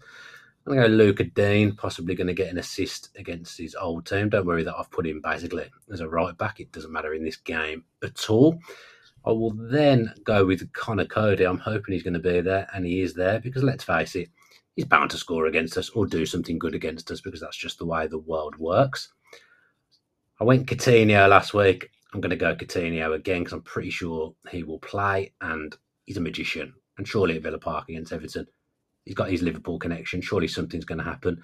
I'm 0.66 0.74
going 0.74 0.84
to 0.84 0.90
go 0.90 0.96
Lucas 0.96 1.28
Digne, 1.34 1.74
possibly 1.74 2.16
going 2.16 2.28
to 2.28 2.34
get 2.34 2.50
an 2.50 2.58
assist 2.58 3.10
against 3.18 3.58
his 3.58 3.76
old 3.76 4.06
team. 4.06 4.30
Don't 4.30 4.46
worry 4.46 4.64
that 4.64 4.76
I've 4.78 4.92
put 4.92 5.06
him 5.06 5.20
basically 5.22 5.66
as 5.92 6.00
a 6.00 6.08
right 6.08 6.38
back. 6.38 6.62
It 6.62 6.72
doesn't 6.72 6.92
matter 6.92 7.14
in 7.14 7.24
this 7.24 7.36
game 7.36 7.84
at 8.02 8.30
all. 8.30 8.58
I 9.26 9.32
will 9.32 9.52
then 9.52 10.14
go 10.24 10.46
with 10.46 10.72
Conor 10.72 11.06
Coady. 11.06 11.46
I'm 11.46 11.58
hoping 11.58 11.94
he's 11.94 12.04
going 12.04 12.14
to 12.14 12.20
be 12.20 12.40
there, 12.40 12.68
and 12.74 12.86
he 12.86 13.02
is 13.02 13.14
there 13.14 13.40
because 13.40 13.64
let's 13.64 13.84
face 13.84 14.16
it, 14.16 14.30
he's 14.76 14.86
bound 14.86 15.12
to 15.12 15.18
score 15.18 15.48
against 15.48 15.78
us 15.78 15.90
or 15.90 16.06
do 16.06 16.26
something 16.26 16.58
good 16.58 16.76
against 16.76 17.12
us 17.12 17.22
because 17.22 17.42
that's 17.42 17.58
just 17.58 17.78
the 17.78 17.86
way 17.86 18.08
the 18.08 18.20
world 18.20 18.56
works. 18.58 19.12
I 20.40 20.46
went 20.46 20.68
Coutinho 20.68 21.30
last 21.30 21.54
week. 21.54 21.90
I'm 22.14 22.22
going 22.22 22.30
to 22.30 22.36
go 22.36 22.56
Coutinho 22.56 23.16
again 23.16 23.42
because 23.42 23.54
I'm 23.54 23.62
pretty 23.62 23.90
sure 23.90 24.34
he 24.50 24.64
will 24.64 24.80
play 24.80 25.34
and 25.42 25.76
he's 26.06 26.18
a 26.18 26.22
magician. 26.22 26.74
And 26.98 27.08
surely 27.08 27.36
at 27.36 27.44
Villa 27.44 27.58
Park 27.58 27.90
against 27.90 28.14
Everton, 28.14 28.48
he's 29.06 29.16
got 29.16 29.30
his 29.30 29.42
Liverpool 29.42 29.80
connection. 29.80 30.22
Surely 30.22 30.48
something's 30.48 30.86
going 30.86 30.98
to 30.98 31.04
happen. 31.04 31.42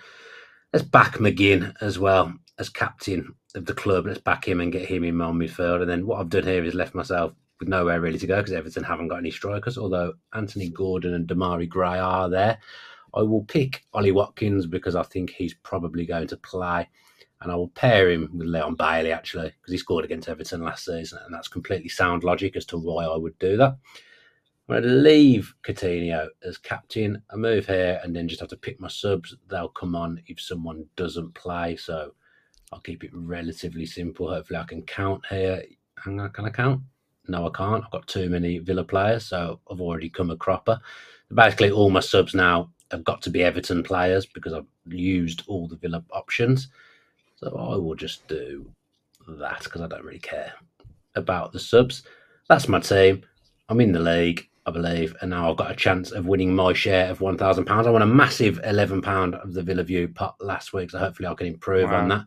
Let's 0.73 0.85
back 0.85 1.15
McGinn 1.15 1.73
as 1.81 1.97
well 1.97 2.33
as 2.59 2.69
captain 2.69 3.33
of 3.55 3.65
the 3.65 3.73
club. 3.73 4.05
Let's 4.05 4.21
back 4.21 4.47
him 4.47 4.61
and 4.61 4.71
get 4.71 4.87
him 4.87 5.03
in 5.03 5.15
my 5.15 5.31
midfield. 5.31 5.81
And 5.81 5.89
then 5.89 6.05
what 6.05 6.19
I've 6.19 6.29
done 6.29 6.43
here 6.43 6.63
is 6.63 6.75
left 6.75 6.93
myself 6.93 7.33
with 7.59 7.69
nowhere 7.69 7.99
really 7.99 8.19
to 8.19 8.27
go 8.27 8.37
because 8.37 8.53
Everton 8.53 8.83
haven't 8.83 9.07
got 9.07 9.17
any 9.17 9.31
strikers, 9.31 9.77
although 9.77 10.13
Anthony 10.33 10.69
Gordon 10.69 11.13
and 11.13 11.27
Demarai 11.27 11.67
Gray 11.67 11.99
are 11.99 12.29
there. 12.29 12.59
I 13.13 13.23
will 13.23 13.43
pick 13.43 13.83
Ollie 13.93 14.11
Watkins 14.11 14.67
because 14.67 14.95
I 14.95 15.03
think 15.03 15.31
he's 15.31 15.55
probably 15.55 16.05
going 16.05 16.27
to 16.27 16.37
play. 16.37 16.87
And 17.41 17.51
I 17.51 17.55
will 17.55 17.69
pair 17.69 18.09
him 18.09 18.29
with 18.33 18.47
Leon 18.47 18.75
Bailey, 18.75 19.13
actually, 19.13 19.45
because 19.45 19.71
he 19.71 19.77
scored 19.77 20.03
against 20.03 20.27
Everton 20.27 20.61
last 20.61 20.83
season. 20.83 21.19
And 21.25 21.33
that's 21.33 21.47
completely 21.47 21.87
sound 21.87 22.25
logic 22.25 22.57
as 22.57 22.65
to 22.65 22.77
why 22.77 23.05
I 23.05 23.15
would 23.15 23.39
do 23.39 23.55
that. 23.57 23.77
I'm 24.69 24.83
going 24.83 24.83
to 24.83 25.01
leave 25.01 25.55
Coutinho 25.63 26.27
as 26.43 26.59
captain. 26.59 27.23
I 27.31 27.37
move 27.37 27.65
here 27.65 27.99
and 28.03 28.15
then 28.15 28.27
just 28.27 28.39
have 28.41 28.49
to 28.49 28.55
pick 28.55 28.79
my 28.79 28.87
subs. 28.87 29.35
They'll 29.49 29.69
come 29.69 29.95
on 29.95 30.21
if 30.27 30.39
someone 30.39 30.85
doesn't 30.95 31.33
play. 31.33 31.75
So 31.75 32.13
I'll 32.71 32.79
keep 32.81 33.03
it 33.03 33.09
relatively 33.11 33.87
simple. 33.87 34.29
Hopefully, 34.29 34.59
I 34.59 34.65
can 34.65 34.83
count 34.83 35.25
here. 35.27 35.63
Hang 35.97 36.19
on, 36.19 36.29
can 36.29 36.45
I 36.45 36.51
count? 36.51 36.81
No, 37.27 37.47
I 37.47 37.49
can't. 37.49 37.83
I've 37.83 37.91
got 37.91 38.07
too 38.07 38.29
many 38.29 38.59
Villa 38.59 38.83
players, 38.83 39.25
so 39.25 39.59
I've 39.71 39.81
already 39.81 40.07
come 40.07 40.29
a 40.29 40.37
cropper. 40.37 40.79
Basically, 41.33 41.71
all 41.71 41.89
my 41.89 41.99
subs 41.99 42.35
now 42.35 42.69
have 42.91 43.03
got 43.03 43.23
to 43.23 43.31
be 43.31 43.43
Everton 43.43 43.81
players 43.81 44.27
because 44.27 44.53
I've 44.53 44.67
used 44.85 45.43
all 45.47 45.67
the 45.67 45.77
Villa 45.77 46.03
options. 46.11 46.67
So 47.37 47.55
I 47.57 47.75
will 47.75 47.95
just 47.95 48.27
do 48.27 48.69
that 49.27 49.63
because 49.63 49.81
I 49.81 49.87
don't 49.87 50.05
really 50.05 50.19
care 50.19 50.53
about 51.15 51.53
the 51.53 51.59
subs. 51.59 52.03
That's 52.47 52.67
my 52.67 52.79
team. 52.79 53.23
I'm 53.67 53.81
in 53.81 53.91
the 53.91 53.99
league, 53.99 54.47
I 54.69 54.71
believe, 54.71 55.15
and 55.21 55.31
now 55.31 55.49
I've 55.49 55.57
got 55.57 55.71
a 55.71 55.75
chance 55.75 56.11
of 56.11 56.27
winning 56.27 56.55
my 56.55 56.73
share 56.73 57.09
of 57.09 57.21
one 57.21 57.37
thousand 57.37 57.65
pounds. 57.65 57.87
I 57.87 57.89
won 57.89 58.01
a 58.01 58.05
massive 58.05 58.59
eleven 58.63 59.01
pound 59.01 59.35
of 59.35 59.53
the 59.53 59.63
Villa 59.63 59.83
View 59.83 60.07
pot 60.07 60.35
last 60.39 60.73
week, 60.73 60.91
so 60.91 60.99
hopefully 60.99 61.27
I 61.27 61.33
can 61.33 61.47
improve 61.47 61.89
wow. 61.89 62.01
on 62.01 62.07
that. 62.09 62.25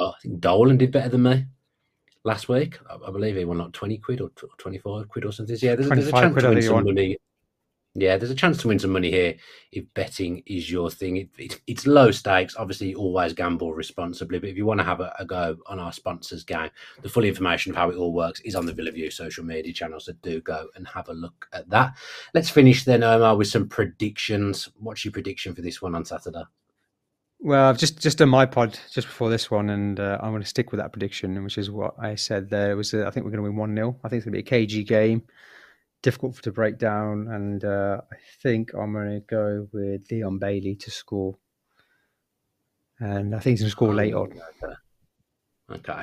I 0.00 0.12
think 0.20 0.40
Dolan 0.40 0.78
did 0.78 0.90
better 0.90 1.08
than 1.08 1.22
me 1.22 1.46
last 2.24 2.48
week. 2.48 2.78
I, 2.90 3.10
believe 3.10 3.36
he 3.36 3.44
won 3.44 3.58
like 3.58 3.72
twenty 3.72 3.98
quid 3.98 4.20
or 4.20 4.30
twenty 4.58 4.78
five 4.78 5.08
quid 5.08 5.24
or 5.24 5.32
something. 5.32 5.56
So 5.56 5.66
yeah, 5.66 5.76
there's, 5.76 5.88
there's 5.88 6.08
a 6.08 6.12
chance 6.12 6.42
to 6.42 6.48
win 6.48 6.62
some 6.62 6.84
money. 6.84 7.16
Yeah, 7.94 8.16
there's 8.16 8.30
a 8.30 8.36
chance 8.36 8.58
to 8.58 8.68
win 8.68 8.78
some 8.78 8.92
money 8.92 9.10
here 9.10 9.34
if 9.72 9.84
betting 9.94 10.44
is 10.46 10.70
your 10.70 10.90
thing. 10.90 11.16
It, 11.16 11.28
it, 11.38 11.60
it's 11.66 11.88
low 11.88 12.12
stakes. 12.12 12.54
Obviously, 12.56 12.94
always 12.94 13.32
gamble 13.32 13.74
responsibly. 13.74 14.38
But 14.38 14.50
if 14.50 14.56
you 14.56 14.64
want 14.64 14.78
to 14.78 14.84
have 14.84 15.00
a, 15.00 15.12
a, 15.18 15.24
go 15.24 15.56
on 15.66 15.80
our 15.80 15.92
sponsors 15.92 16.44
game, 16.44 16.70
the 17.02 17.08
full 17.08 17.24
information 17.24 17.72
of 17.72 17.76
how 17.76 17.90
it 17.90 17.96
all 17.96 18.12
works 18.12 18.40
is 18.40 18.54
on 18.54 18.64
the 18.64 18.72
Villa 18.72 18.92
View 18.92 19.10
social 19.10 19.44
media 19.44 19.72
channel. 19.72 19.98
So 19.98 20.12
do 20.22 20.40
go 20.40 20.68
and 20.76 20.86
have 20.86 21.08
a 21.08 21.12
look 21.12 21.48
at 21.52 21.68
that. 21.70 21.96
Let's 22.32 22.48
finish 22.48 22.84
then, 22.84 23.02
Omar, 23.02 23.36
with 23.36 23.48
some 23.48 23.68
predictions. 23.68 24.68
What's 24.78 25.04
your 25.04 25.12
prediction 25.12 25.56
for 25.56 25.62
this 25.62 25.82
one 25.82 25.96
on 25.96 26.04
Saturday? 26.04 26.44
Well, 27.40 27.70
I've 27.70 27.78
just 27.78 27.98
just 27.98 28.18
done 28.18 28.28
my 28.28 28.46
pod 28.46 28.78
just 28.92 29.08
before 29.08 29.30
this 29.30 29.50
one, 29.50 29.70
and 29.70 29.98
uh, 29.98 30.18
I'm 30.20 30.30
going 30.30 30.42
to 30.42 30.48
stick 30.48 30.70
with 30.70 30.78
that 30.78 30.92
prediction, 30.92 31.42
which 31.42 31.58
is 31.58 31.70
what 31.70 31.94
I 31.98 32.14
said 32.14 32.50
there. 32.50 32.70
It 32.70 32.74
was 32.74 32.94
uh, 32.94 33.06
I 33.06 33.10
think 33.10 33.24
we're 33.24 33.32
going 33.32 33.42
to 33.42 33.50
win 33.50 33.56
one 33.56 33.74
0 33.74 33.96
I 34.04 34.08
think 34.08 34.18
it's 34.18 34.26
going 34.26 34.34
to 34.34 34.42
be 34.42 34.46
a 34.46 34.58
cagey 34.58 34.84
game 34.84 35.22
difficult 36.02 36.36
to 36.42 36.52
break 36.52 36.78
down. 36.78 37.28
And 37.28 37.64
uh, 37.64 38.00
I 38.12 38.16
think 38.42 38.72
I'm 38.74 38.92
going 38.92 39.20
to 39.20 39.20
go 39.20 39.68
with 39.72 40.10
Leon 40.10 40.38
Bailey 40.38 40.74
to 40.76 40.90
score. 40.90 41.36
And 42.98 43.34
I 43.34 43.38
think 43.38 43.54
he's 43.54 43.60
going 43.60 43.68
to 43.68 43.72
score 43.72 43.94
late 43.94 44.14
on. 44.14 44.40
Okay. 45.70 46.02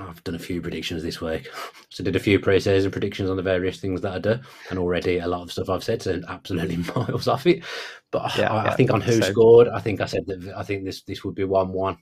I've 0.00 0.22
done 0.24 0.34
a 0.34 0.38
few 0.38 0.60
predictions 0.60 1.02
this 1.02 1.20
week. 1.20 1.48
So 1.92 2.04
did 2.04 2.14
a 2.14 2.20
few 2.20 2.38
pre-season 2.38 2.92
predictions 2.92 3.28
on 3.28 3.36
the 3.36 3.42
various 3.42 3.80
things 3.80 4.00
that 4.02 4.12
I 4.12 4.20
do, 4.20 4.38
and 4.70 4.78
already 4.78 5.18
a 5.18 5.26
lot 5.26 5.42
of 5.42 5.50
stuff 5.50 5.68
I've 5.68 5.82
said 5.82 6.06
and 6.06 6.24
absolutely 6.28 6.76
miles 6.94 7.26
off 7.26 7.48
it. 7.48 7.64
But 8.12 8.38
yeah, 8.38 8.48
I, 8.48 8.64
yeah, 8.64 8.70
I, 8.70 8.76
think 8.76 8.92
on 8.92 9.00
who 9.00 9.20
so. 9.20 9.32
scored, 9.32 9.66
I 9.66 9.80
think 9.80 10.00
I 10.00 10.06
said 10.06 10.24
that 10.28 10.54
I 10.56 10.62
think 10.62 10.84
this 10.84 11.02
this 11.02 11.24
would 11.24 11.34
be 11.34 11.42
one-one. 11.42 11.98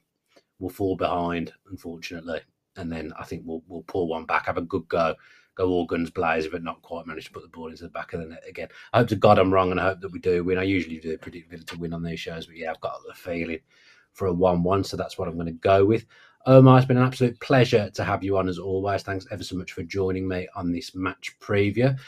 We'll 0.58 0.68
fall 0.68 0.94
behind, 0.94 1.54
unfortunately, 1.70 2.42
and 2.76 2.92
then 2.92 3.14
I 3.18 3.24
think 3.24 3.44
we'll 3.46 3.62
we'll 3.66 3.80
pull 3.84 4.08
one 4.08 4.26
back, 4.26 4.44
have 4.44 4.58
a 4.58 4.60
good 4.60 4.86
go, 4.88 5.14
go 5.58 5.68
all 5.68 5.84
guns 5.84 6.10
blazing, 6.10 6.50
but 6.50 6.62
not 6.62 6.80
quite 6.82 7.06
manage 7.06 7.26
to 7.26 7.32
put 7.32 7.42
the 7.42 7.48
ball 7.48 7.68
into 7.68 7.82
the 7.82 7.90
back 7.90 8.14
of 8.14 8.20
the 8.20 8.26
net 8.26 8.42
again. 8.48 8.68
I 8.92 8.98
hope 8.98 9.08
to 9.08 9.16
God 9.16 9.38
I'm 9.38 9.52
wrong, 9.52 9.70
and 9.70 9.80
I 9.80 9.84
hope 9.84 10.00
that 10.00 10.12
we 10.12 10.20
do 10.20 10.44
win. 10.44 10.56
I 10.56 10.62
usually 10.62 10.98
do 10.98 11.18
predict 11.18 11.50
Villa 11.50 11.64
to 11.64 11.78
win 11.78 11.92
on 11.92 12.02
these 12.02 12.20
shows, 12.20 12.46
but 12.46 12.56
yeah, 12.56 12.70
I've 12.70 12.80
got 12.80 13.00
the 13.06 13.14
feeling 13.14 13.60
for 14.12 14.26
a 14.28 14.32
one-one, 14.32 14.84
so 14.84 14.96
that's 14.96 15.18
what 15.18 15.28
I'm 15.28 15.34
going 15.34 15.46
to 15.46 15.52
go 15.52 15.84
with. 15.84 16.06
Omar, 16.46 16.78
it's 16.78 16.86
been 16.86 16.96
an 16.96 17.04
absolute 17.04 17.38
pleasure 17.40 17.90
to 17.90 18.04
have 18.04 18.24
you 18.24 18.38
on 18.38 18.48
as 18.48 18.58
always. 18.58 19.02
Thanks 19.02 19.26
ever 19.30 19.42
so 19.42 19.56
much 19.56 19.72
for 19.72 19.82
joining 19.82 20.26
me 20.26 20.48
on 20.54 20.72
this 20.72 20.94
match 20.94 21.36
preview. 21.40 21.98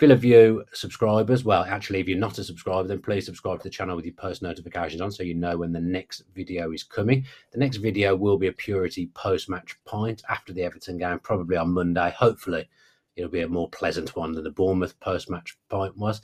Villa 0.00 0.16
View 0.16 0.64
subscribers, 0.72 1.44
well, 1.44 1.62
actually, 1.64 2.00
if 2.00 2.08
you're 2.08 2.16
not 2.16 2.38
a 2.38 2.44
subscriber, 2.44 2.88
then 2.88 3.02
please 3.02 3.26
subscribe 3.26 3.58
to 3.58 3.64
the 3.64 3.68
channel 3.68 3.96
with 3.96 4.06
your 4.06 4.14
post 4.14 4.40
notifications 4.40 5.02
on 5.02 5.12
so 5.12 5.22
you 5.22 5.34
know 5.34 5.58
when 5.58 5.72
the 5.72 5.80
next 5.80 6.22
video 6.34 6.72
is 6.72 6.82
coming. 6.82 7.26
The 7.52 7.58
next 7.58 7.76
video 7.76 8.16
will 8.16 8.38
be 8.38 8.46
a 8.46 8.52
purity 8.52 9.10
post 9.12 9.50
match 9.50 9.76
point 9.84 10.22
after 10.30 10.54
the 10.54 10.62
Everton 10.62 10.96
game, 10.96 11.18
probably 11.18 11.58
on 11.58 11.74
Monday. 11.74 12.14
Hopefully, 12.16 12.66
it'll 13.14 13.30
be 13.30 13.42
a 13.42 13.48
more 13.48 13.68
pleasant 13.68 14.16
one 14.16 14.32
than 14.32 14.44
the 14.44 14.50
Bournemouth 14.50 14.98
post 15.00 15.28
match 15.28 15.58
point 15.68 15.94
was 15.98 16.22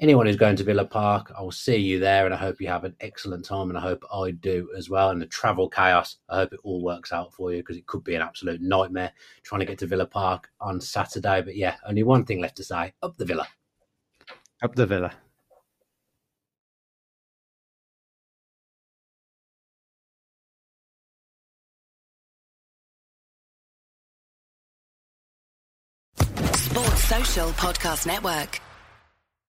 anyone 0.00 0.26
who's 0.26 0.36
going 0.36 0.56
to 0.56 0.64
Villa 0.64 0.84
Park, 0.84 1.32
I 1.36 1.42
will 1.42 1.50
see 1.50 1.76
you 1.76 1.98
there, 1.98 2.24
and 2.24 2.34
I 2.34 2.36
hope 2.36 2.60
you 2.60 2.68
have 2.68 2.84
an 2.84 2.96
excellent 3.00 3.44
time, 3.44 3.68
and 3.68 3.78
I 3.78 3.80
hope 3.80 4.04
I 4.12 4.30
do 4.30 4.70
as 4.76 4.88
well. 4.88 5.10
And 5.10 5.20
the 5.20 5.26
travel 5.26 5.68
chaos, 5.68 6.16
I 6.28 6.36
hope 6.36 6.52
it 6.52 6.60
all 6.62 6.82
works 6.82 7.12
out 7.12 7.32
for 7.34 7.52
you 7.52 7.58
because 7.58 7.76
it 7.76 7.86
could 7.86 8.04
be 8.04 8.14
an 8.14 8.22
absolute 8.22 8.60
nightmare 8.60 9.12
trying 9.42 9.60
to 9.60 9.66
get 9.66 9.78
to 9.78 9.86
Villa 9.86 10.06
Park 10.06 10.50
on 10.60 10.80
Saturday. 10.80 11.42
But 11.42 11.56
yeah, 11.56 11.76
only 11.86 12.02
one 12.02 12.24
thing 12.24 12.40
left 12.40 12.56
to 12.58 12.64
say: 12.64 12.92
up 13.02 13.16
the 13.16 13.24
Villa, 13.24 13.46
up 14.62 14.74
the 14.74 14.86
Villa. 14.86 15.12
Sports 26.54 27.04
Social 27.04 27.48
Podcast 27.50 28.06
Network. 28.06 28.60